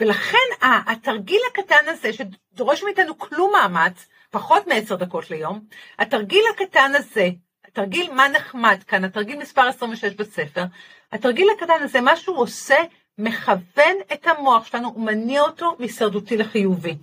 [0.00, 0.48] ולכן
[0.86, 5.60] התרגיל הקטן הזה, שדורש מאיתנו כלום מאמץ, פחות מעשר דקות ליום,
[5.98, 7.28] התרגיל הקטן הזה,
[7.68, 10.64] התרגיל מה נחמד כאן, התרגיל מספר 26 בספר,
[11.12, 12.76] התרגיל הקטן הזה, מה שהוא עושה,
[13.18, 16.90] מכוון את המוח שלנו, הוא מניע אותו מהישרדותי לחיובי.
[16.90, 16.96] יש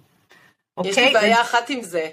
[0.78, 1.08] אוקיי?
[1.08, 2.10] לי בעיה אחת עם זה.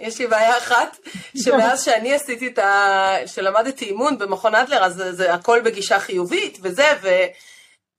[0.00, 0.98] יש לי בעיה אחת,
[1.36, 3.16] שמאז שאני עשיתי את ה...
[3.26, 7.08] שלמדתי אימון במכון אדלר, אז זה הכל בגישה חיובית וזה, ו...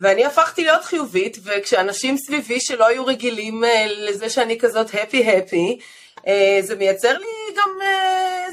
[0.01, 5.79] ואני הפכתי להיות חיובית, וכשאנשים סביבי שלא היו רגילים uh, לזה שאני כזאת הפי-הפי,
[6.17, 6.21] uh,
[6.61, 8.51] זה מייצר לי גם uh,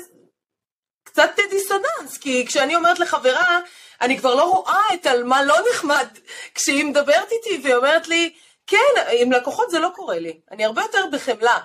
[1.05, 3.59] קצת דיסוננס, כי כשאני אומרת לחברה,
[4.01, 6.07] אני כבר לא רואה את על מה לא נחמד,
[6.55, 8.33] כשהיא מדברת איתי והיא אומרת לי,
[8.67, 11.59] כן, עם לקוחות זה לא קורה לי, אני הרבה יותר בחמלה.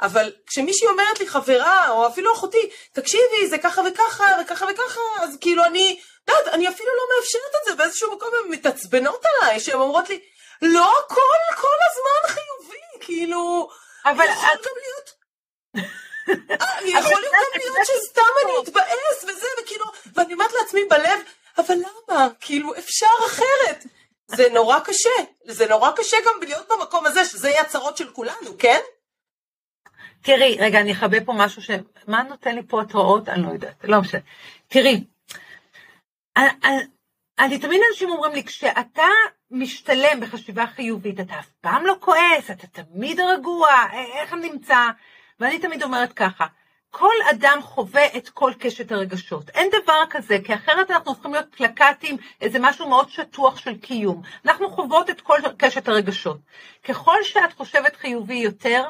[0.00, 5.38] אבל כשמישהי אומרת לי חברה, או אפילו אחותי, תקשיבי, זה ככה וככה, וככה וככה, אז
[5.40, 9.80] כאילו אני, יודעת, אני אפילו לא מאפשרת את זה, באיזשהו מקום הן מתעצבנות עליי, שהן
[9.80, 10.20] אומרות לי,
[10.62, 13.68] לא הכל כל הזמן חיובי, כאילו,
[14.04, 14.66] אבל יכול את...
[14.66, 15.10] גם להיות...
[16.60, 19.84] אה, יכול להיות גם להיות שסתם אני אתבאס וזה, וכאילו,
[20.14, 21.20] ואני אומרת לעצמי בלב,
[21.58, 22.28] אבל למה?
[22.40, 23.84] כאילו, אפשר אחרת.
[24.28, 25.10] זה נורא קשה,
[25.44, 28.80] זה נורא קשה גם להיות במקום הזה, שזה יהיה הצרות של כולנו, כן?
[30.26, 31.70] תראי, רגע, אני אכבה פה משהו ש...
[32.06, 33.28] מה נותן לי פה התראות?
[33.28, 34.20] אני לא יודעת, לא משנה.
[34.68, 35.04] תראי,
[37.38, 39.06] אני תמיד אנשים אומרים לי, כשאתה
[39.50, 44.76] משתלם בחשיבה חיובית, אתה אף פעם לא כועס, אתה תמיד רגוע, איך נמצא?
[45.40, 46.46] ואני תמיד אומרת ככה,
[46.90, 49.48] כל אדם חווה את כל קשת הרגשות.
[49.48, 54.22] אין דבר כזה, כי אחרת אנחנו הופכים להיות פלקטים, איזה משהו מאוד שטוח של קיום.
[54.44, 56.38] אנחנו חוות את כל קשת הרגשות.
[56.84, 58.84] ככל שאת חושבת חיובי יותר,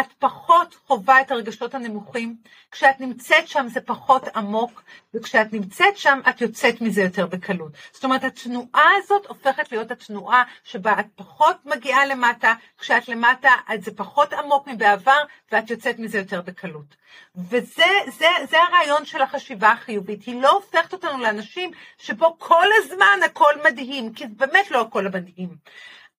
[0.00, 2.36] את פחות חווה את הרגשות הנמוכים,
[2.70, 4.82] כשאת נמצאת שם זה פחות עמוק,
[5.14, 7.72] וכשאת נמצאת שם את יוצאת מזה יותר בקלות.
[7.92, 13.90] זאת אומרת, התנועה הזאת הופכת להיות התנועה שבה את פחות מגיעה למטה, כשאת למטה זה
[13.96, 15.18] פחות עמוק מבעבר,
[15.52, 16.96] ואת יוצאת מזה יותר בקלות.
[17.36, 17.84] וזה
[18.18, 23.52] זה, זה הרעיון של החשיבה החיובית, היא לא הופכת אותנו לאנשים שבו כל הזמן הכל
[23.64, 25.56] מדהים, כי באמת לא הכל מדהים.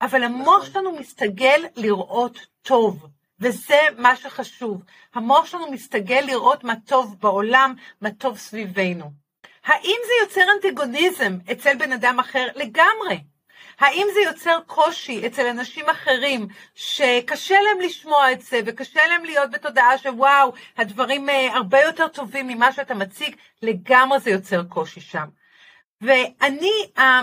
[0.01, 0.71] אבל המוח נכון.
[0.71, 3.07] שלנו מסתגל לראות טוב.
[3.41, 4.83] וזה מה שחשוב.
[5.13, 9.11] המוח שלנו מסתגל לראות מה טוב בעולם, מה טוב סביבנו.
[9.65, 12.47] האם זה יוצר אנטגוניזם אצל בן אדם אחר?
[12.55, 13.23] לגמרי.
[13.79, 19.51] האם זה יוצר קושי אצל אנשים אחרים שקשה להם לשמוע את זה וקשה להם להיות
[19.51, 23.35] בתודעה שוואו, הדברים אה, הרבה יותר טובים ממה שאתה מציג?
[23.61, 25.25] לגמרי זה יוצר קושי שם.
[26.01, 27.21] ואני, אה,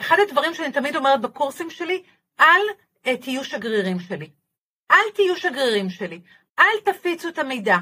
[0.00, 2.02] אחד הדברים שאני תמיד אומרת בקורסים שלי,
[2.40, 2.62] אל
[3.06, 4.30] אה, תהיו שגרירים שלי.
[4.90, 6.20] אל תהיו שגרירים שלי,
[6.58, 7.76] אל תפיצו את המידע.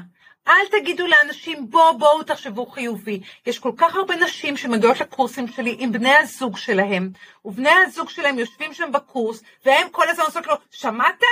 [0.47, 3.19] אל תגידו לאנשים בואו בואו תחשבו חיובי.
[3.45, 7.09] יש כל כך הרבה נשים שמגיעות לקורסים שלי עם בני הזוג שלהם,
[7.45, 11.23] ובני הזוג שלהם יושבים שם בקורס, והם כל הזמן עושות לו, שמעת?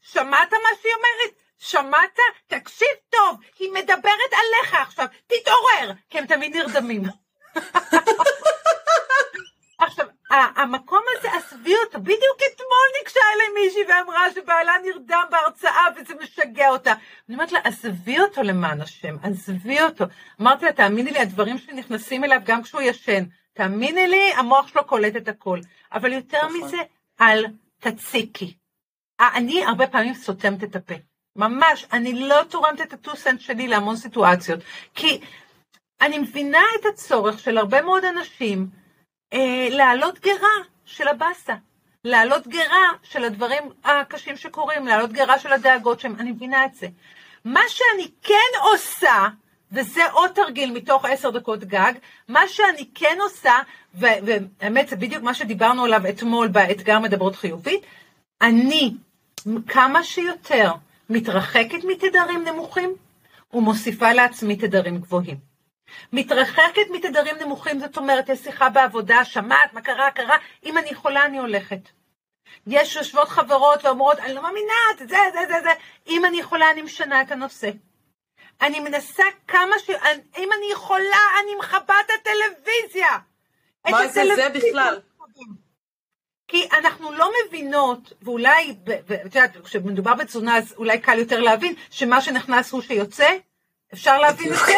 [0.00, 1.34] שמעת מה שהיא אומרת?
[1.58, 2.18] שמעת?
[2.46, 5.92] תקשיב טוב, היא מדברת עליך עכשיו, תתעורר!
[6.10, 7.02] כי הם תמיד נרדמים.
[9.78, 16.14] עכשיו, המקום הזה, עזבי אותו, בדיוק אתמול ניגשה אליי מישהי ואמרה שבעלה נרדם בהרצאה וזה
[16.22, 16.92] משגע אותה.
[17.28, 20.04] אני אומרת לה, עזבי אותו למען השם, עזבי אותו.
[20.40, 23.24] אמרתי לה, תאמיני לי, הדברים שלי נכנסים אליו גם כשהוא ישן.
[23.52, 25.60] תאמיני לי, המוח שלו קולט את הכל.
[25.92, 26.62] אבל יותר נכון.
[26.62, 26.76] מזה,
[27.20, 27.46] אל
[27.78, 28.56] תציקי.
[29.20, 30.94] אני הרבה פעמים סותמת את הפה.
[31.36, 34.60] ממש, אני לא תורמת את הטו סנט שלי להמון סיטואציות.
[34.94, 35.20] כי
[36.00, 38.66] אני מבינה את הצורך של הרבה מאוד אנשים
[39.70, 41.54] להעלות גרה של הבאסה,
[42.04, 46.86] להעלות גרה של הדברים הקשים שקורים, להעלות גרה של הדאגות שהם, אני מבינה את זה.
[47.44, 49.28] מה שאני כן עושה,
[49.72, 51.92] וזה עוד תרגיל מתוך עשר דקות גג,
[52.28, 53.54] מה שאני כן עושה,
[53.94, 57.80] והאמת זה בדיוק מה שדיברנו עליו אתמול באתגר מדברות חיובית,
[58.42, 58.94] אני
[59.66, 60.72] כמה שיותר
[61.10, 62.94] מתרחקת מתדרים נמוכים
[63.54, 65.47] ומוסיפה לעצמי תדרים גבוהים.
[66.12, 71.24] מתרחקת מתדרים נמוכים, זאת אומרת, יש שיחה בעבודה, שמעת, מה קרה, קרה, אם אני יכולה,
[71.24, 71.80] אני הולכת.
[72.66, 75.70] יש יושבות חברות ואומרות, אני לא מאמינה, זה, זה, זה, זה,
[76.06, 77.70] אם אני יכולה, אני משנה את הנושא.
[78.60, 79.90] אני מנסה כמה ש...
[80.38, 83.18] אם אני יכולה, אני מכבה את הטלוויזיה.
[83.90, 85.00] מה זה זה בכלל?
[86.48, 92.20] כי אנחנו לא מבינות, ואולי, ואת יודעת, כשמדובר בתזונה, אז אולי קל יותר להבין, שמה
[92.20, 93.28] שנכנס הוא שיוצא,
[93.94, 94.72] אפשר להבין את זה?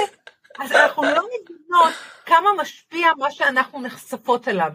[0.60, 1.94] אז אנחנו לא מבינות
[2.26, 4.72] כמה משפיע מה שאנחנו נחשפות אליו.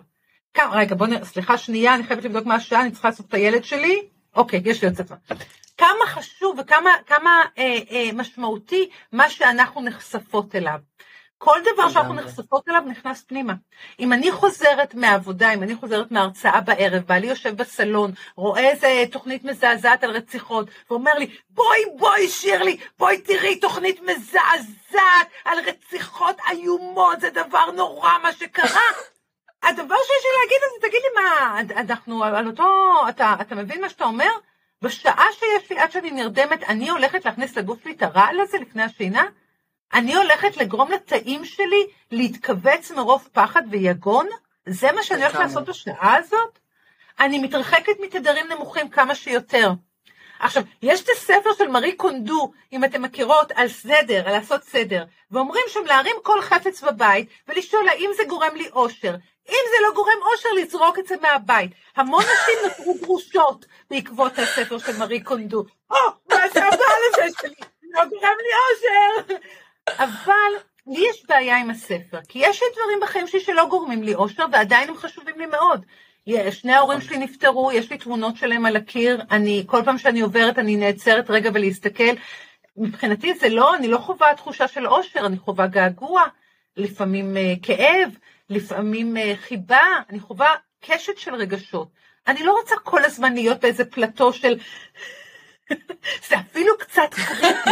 [0.54, 3.34] כמה, רגע, בוא נראה, סליחה שנייה, אני חייבת לבדוק מה השעה, אני צריכה לעשות את
[3.34, 4.08] הילד שלי.
[4.36, 5.16] אוקיי, יש לי עוד ספר.
[5.78, 10.80] כמה חשוב וכמה כמה, אה, אה, משמעותי מה שאנחנו נחשפות אליו.
[11.38, 13.54] כל דבר שאנחנו נחשפות אליו נכנס פנימה.
[14.00, 19.44] אם אני חוזרת מהעבודה, אם אני חוזרת מההרצאה בערב, בעלי יושב בסלון, רואה איזה תוכנית
[19.44, 27.22] מזעזעת על רציחות, ואומר לי, בואי, בואי, שירלי, בואי תראי תוכנית מזעזעת על רציחות איומות,
[27.22, 28.82] זה דבר נורא מה שקרה.
[29.64, 32.66] הדבר שיש לי להגיד זה, תגיד לי מה, אנחנו על אותו,
[33.10, 34.30] אתה, אתה מבין מה שאתה אומר?
[34.82, 38.84] בשעה שיש לי, עד שאני נרדמת, אני הולכת להכניס לגוף שלי את הרעל הזה לפני
[38.84, 39.26] השינה?
[39.96, 44.28] אני הולכת לגרום לתאים שלי להתכווץ מרוב פחד ויגון?
[44.66, 46.60] זה מה שאני הולכת לעשות בשעה הזאת?
[47.20, 49.72] אני מתרחקת מתדרים נמוכים כמה שיותר.
[50.40, 55.04] עכשיו, יש את הספר של מארי קונדו, אם אתם מכירות, על סדר, על לעשות סדר,
[55.32, 59.16] ואומרים שם להרים כל חפץ בבית ולשאול האם זה גורם לי אושר.
[59.50, 61.72] אם זה לא גורם אושר, לזרוק את זה מהבית.
[61.96, 65.66] המון נשים נותרו גרושות בעקבות הספר של מארי קונדו.
[65.92, 65.98] או,
[66.30, 67.56] מה זה הבעל הזה שלי?
[67.84, 69.36] לא גורם לי אושר.
[69.90, 70.52] אבל
[70.88, 74.46] לי יש בעיה עם הספר, כי יש לי דברים בחיים שלי שלא גורמים לי אושר,
[74.52, 75.86] ועדיין הם חשובים לי מאוד.
[76.52, 80.60] שני ההורים שלי נפטרו, יש לי תמונות שלהם על הקיר, אני, כל פעם שאני עוברת
[80.60, 82.14] אני נעצרת רגע ולהסתכל.
[82.78, 86.24] מבחינתי זה לא, אני לא חווה תחושה של אושר, אני חווה געגוע,
[86.78, 88.18] לפעמים uh, כאב,
[88.50, 91.88] לפעמים uh, חיבה, אני חווה קשת של רגשות.
[92.28, 94.60] אני לא רוצה כל הזמן להיות באיזה פלטו של...
[96.30, 97.70] זה אפילו קצת קריטי.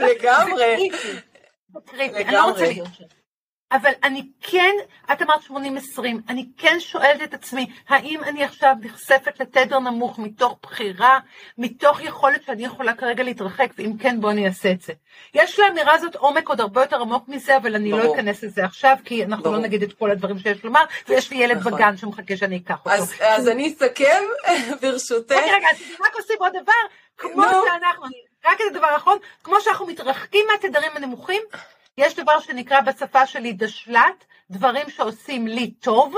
[0.00, 0.90] לגמרי.
[2.00, 3.19] אני לא רוצה להיות שם.
[3.72, 4.74] אבל אני כן,
[5.12, 5.40] את אמרת
[5.98, 11.18] 80-20, אני כן שואלת את עצמי, האם אני עכשיו נחשפת לתדר נמוך מתוך בחירה,
[11.58, 14.92] מתוך יכולת שאני יכולה כרגע להתרחק, ואם כן, בוא אני אעשה את זה.
[15.34, 18.16] יש לאמירה הזאת עומק עוד הרבה יותר עמוק מזה, אבל אני לא ברור.
[18.16, 19.56] לא אכנס לזה עכשיו, כי אנחנו לא ברור.
[19.56, 21.74] לא נגיד את כל הדברים שיש לומר, ויש לי ילד נכון.
[21.74, 22.90] בגן שמחכה שאני אקח אותו.
[22.90, 24.22] אז, אז אני אסכם,
[24.82, 25.32] ברשותך.
[25.32, 26.72] רגע, רגע, אז רק אוסיף עוד דבר,
[27.16, 27.50] כמו no.
[27.50, 28.06] שאנחנו,
[28.46, 31.42] רק את הדבר האחרון, כמו שאנחנו מתרחקים מהתדרים הנמוכים,
[31.98, 36.14] יש דבר שנקרא בשפה שלי דשל"ת, דברים שעושים לי טוב,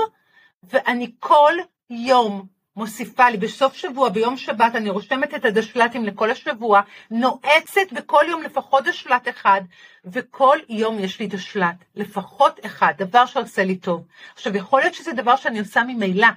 [0.63, 1.53] ואני כל
[1.89, 8.25] יום מוסיפה לי, בסוף שבוע, ביום שבת, אני רושמת את הדשל"תים לכל השבוע, נועצת בכל
[8.29, 9.61] יום לפחות דשל"ת אחד,
[10.05, 14.05] וכל יום יש לי דשל"ת, לפחות אחד, דבר שעושה לי טוב.
[14.33, 16.27] עכשיו, יכול להיות שזה דבר שאני עושה ממילא,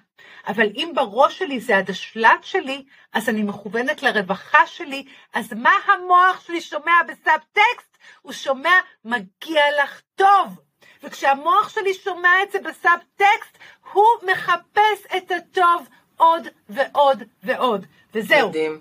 [0.47, 6.41] אבל אם בראש שלי זה הדשל"ת שלי, אז אני מכוונת לרווחה שלי, אז מה המוח
[6.47, 7.99] שלי שומע בסאב-טקסט?
[8.23, 8.75] הוא שומע,
[9.05, 10.61] מגיע לך טוב.
[11.03, 13.59] וכשהמוח שלי שומע את זה בסאב-טקסט,
[13.93, 17.87] הוא מחפש את הטוב עוד ועוד ועוד.
[18.15, 18.81] וזהו, מדהים.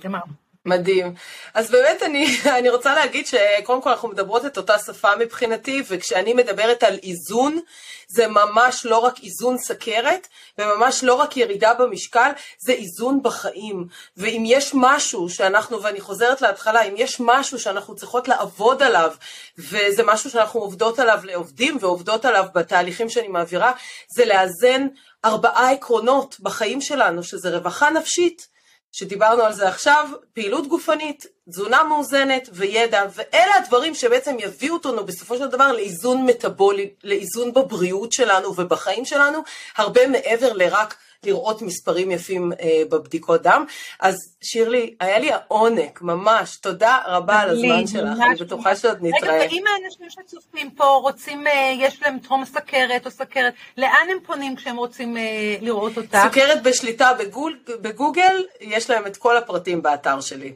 [0.65, 1.13] מדהים.
[1.53, 2.27] אז באמת אני,
[2.59, 7.59] אני רוצה להגיד שקודם כל אנחנו מדברות את אותה שפה מבחינתי, וכשאני מדברת על איזון,
[8.07, 10.27] זה ממש לא רק איזון סכרת,
[10.57, 13.87] וממש לא רק ירידה במשקל, זה איזון בחיים.
[14.17, 19.11] ואם יש משהו שאנחנו, ואני חוזרת להתחלה, אם יש משהו שאנחנו צריכות לעבוד עליו,
[19.57, 23.71] וזה משהו שאנחנו עובדות עליו לעובדים ועובדות עליו בתהליכים שאני מעבירה,
[24.15, 24.87] זה לאזן
[25.25, 28.47] ארבעה עקרונות בחיים שלנו, שזה רווחה נפשית,
[28.91, 35.37] שדיברנו על זה עכשיו, פעילות גופנית, תזונה מאוזנת וידע, ואלה הדברים שבעצם יביאו אותנו בסופו
[35.37, 39.39] של דבר לאיזון מטאבולי, לאיזון בבריאות שלנו ובחיים שלנו,
[39.77, 40.95] הרבה מעבר לרק
[41.25, 43.65] לראות מספרים יפים אה, בבדיקות דם.
[43.99, 49.33] אז שירלי, היה לי העונג, ממש, תודה רבה על הזמן שלך, אני בטוחה שעוד נתראה.
[49.33, 54.17] רגע, ואם האנשים שצופים פה רוצים, אה, יש להם טרום סכרת או סכרת, לאן הם
[54.25, 56.23] פונים כשהם רוצים אה, לראות אותה?
[56.27, 60.53] סוכרת בשליטה בגול, בגוגל, יש להם את כל הפרטים באתר שלי.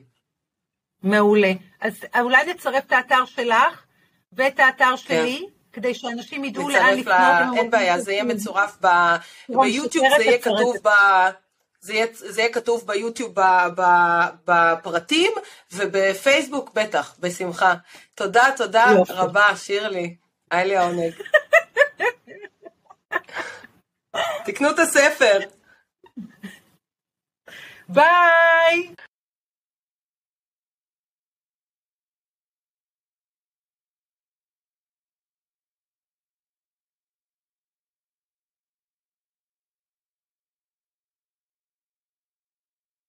[1.03, 1.51] מעולה.
[1.81, 3.83] אז אולי נצרף את האתר שלך
[4.33, 5.25] ואת האתר כן.
[5.73, 7.05] כדי שאנשים ידעו לאן לפנות.
[7.07, 7.49] לה...
[7.55, 8.87] אין בעיה, זה יהיה מצורף ב...
[9.49, 10.89] ביוטיוב, זה יהיה כתוב ב...
[11.81, 13.35] זה יהיה, זה יהיה כתוב ביוטיוב
[14.45, 15.31] בפרטים,
[15.71, 17.73] ובפייסבוק בטח, בשמחה.
[18.15, 19.13] תודה, תודה יופי.
[19.13, 20.15] רבה, שירלי.
[20.51, 21.13] היה לי העונג.
[24.45, 25.39] תקנו את הספר.
[27.89, 28.93] ביי!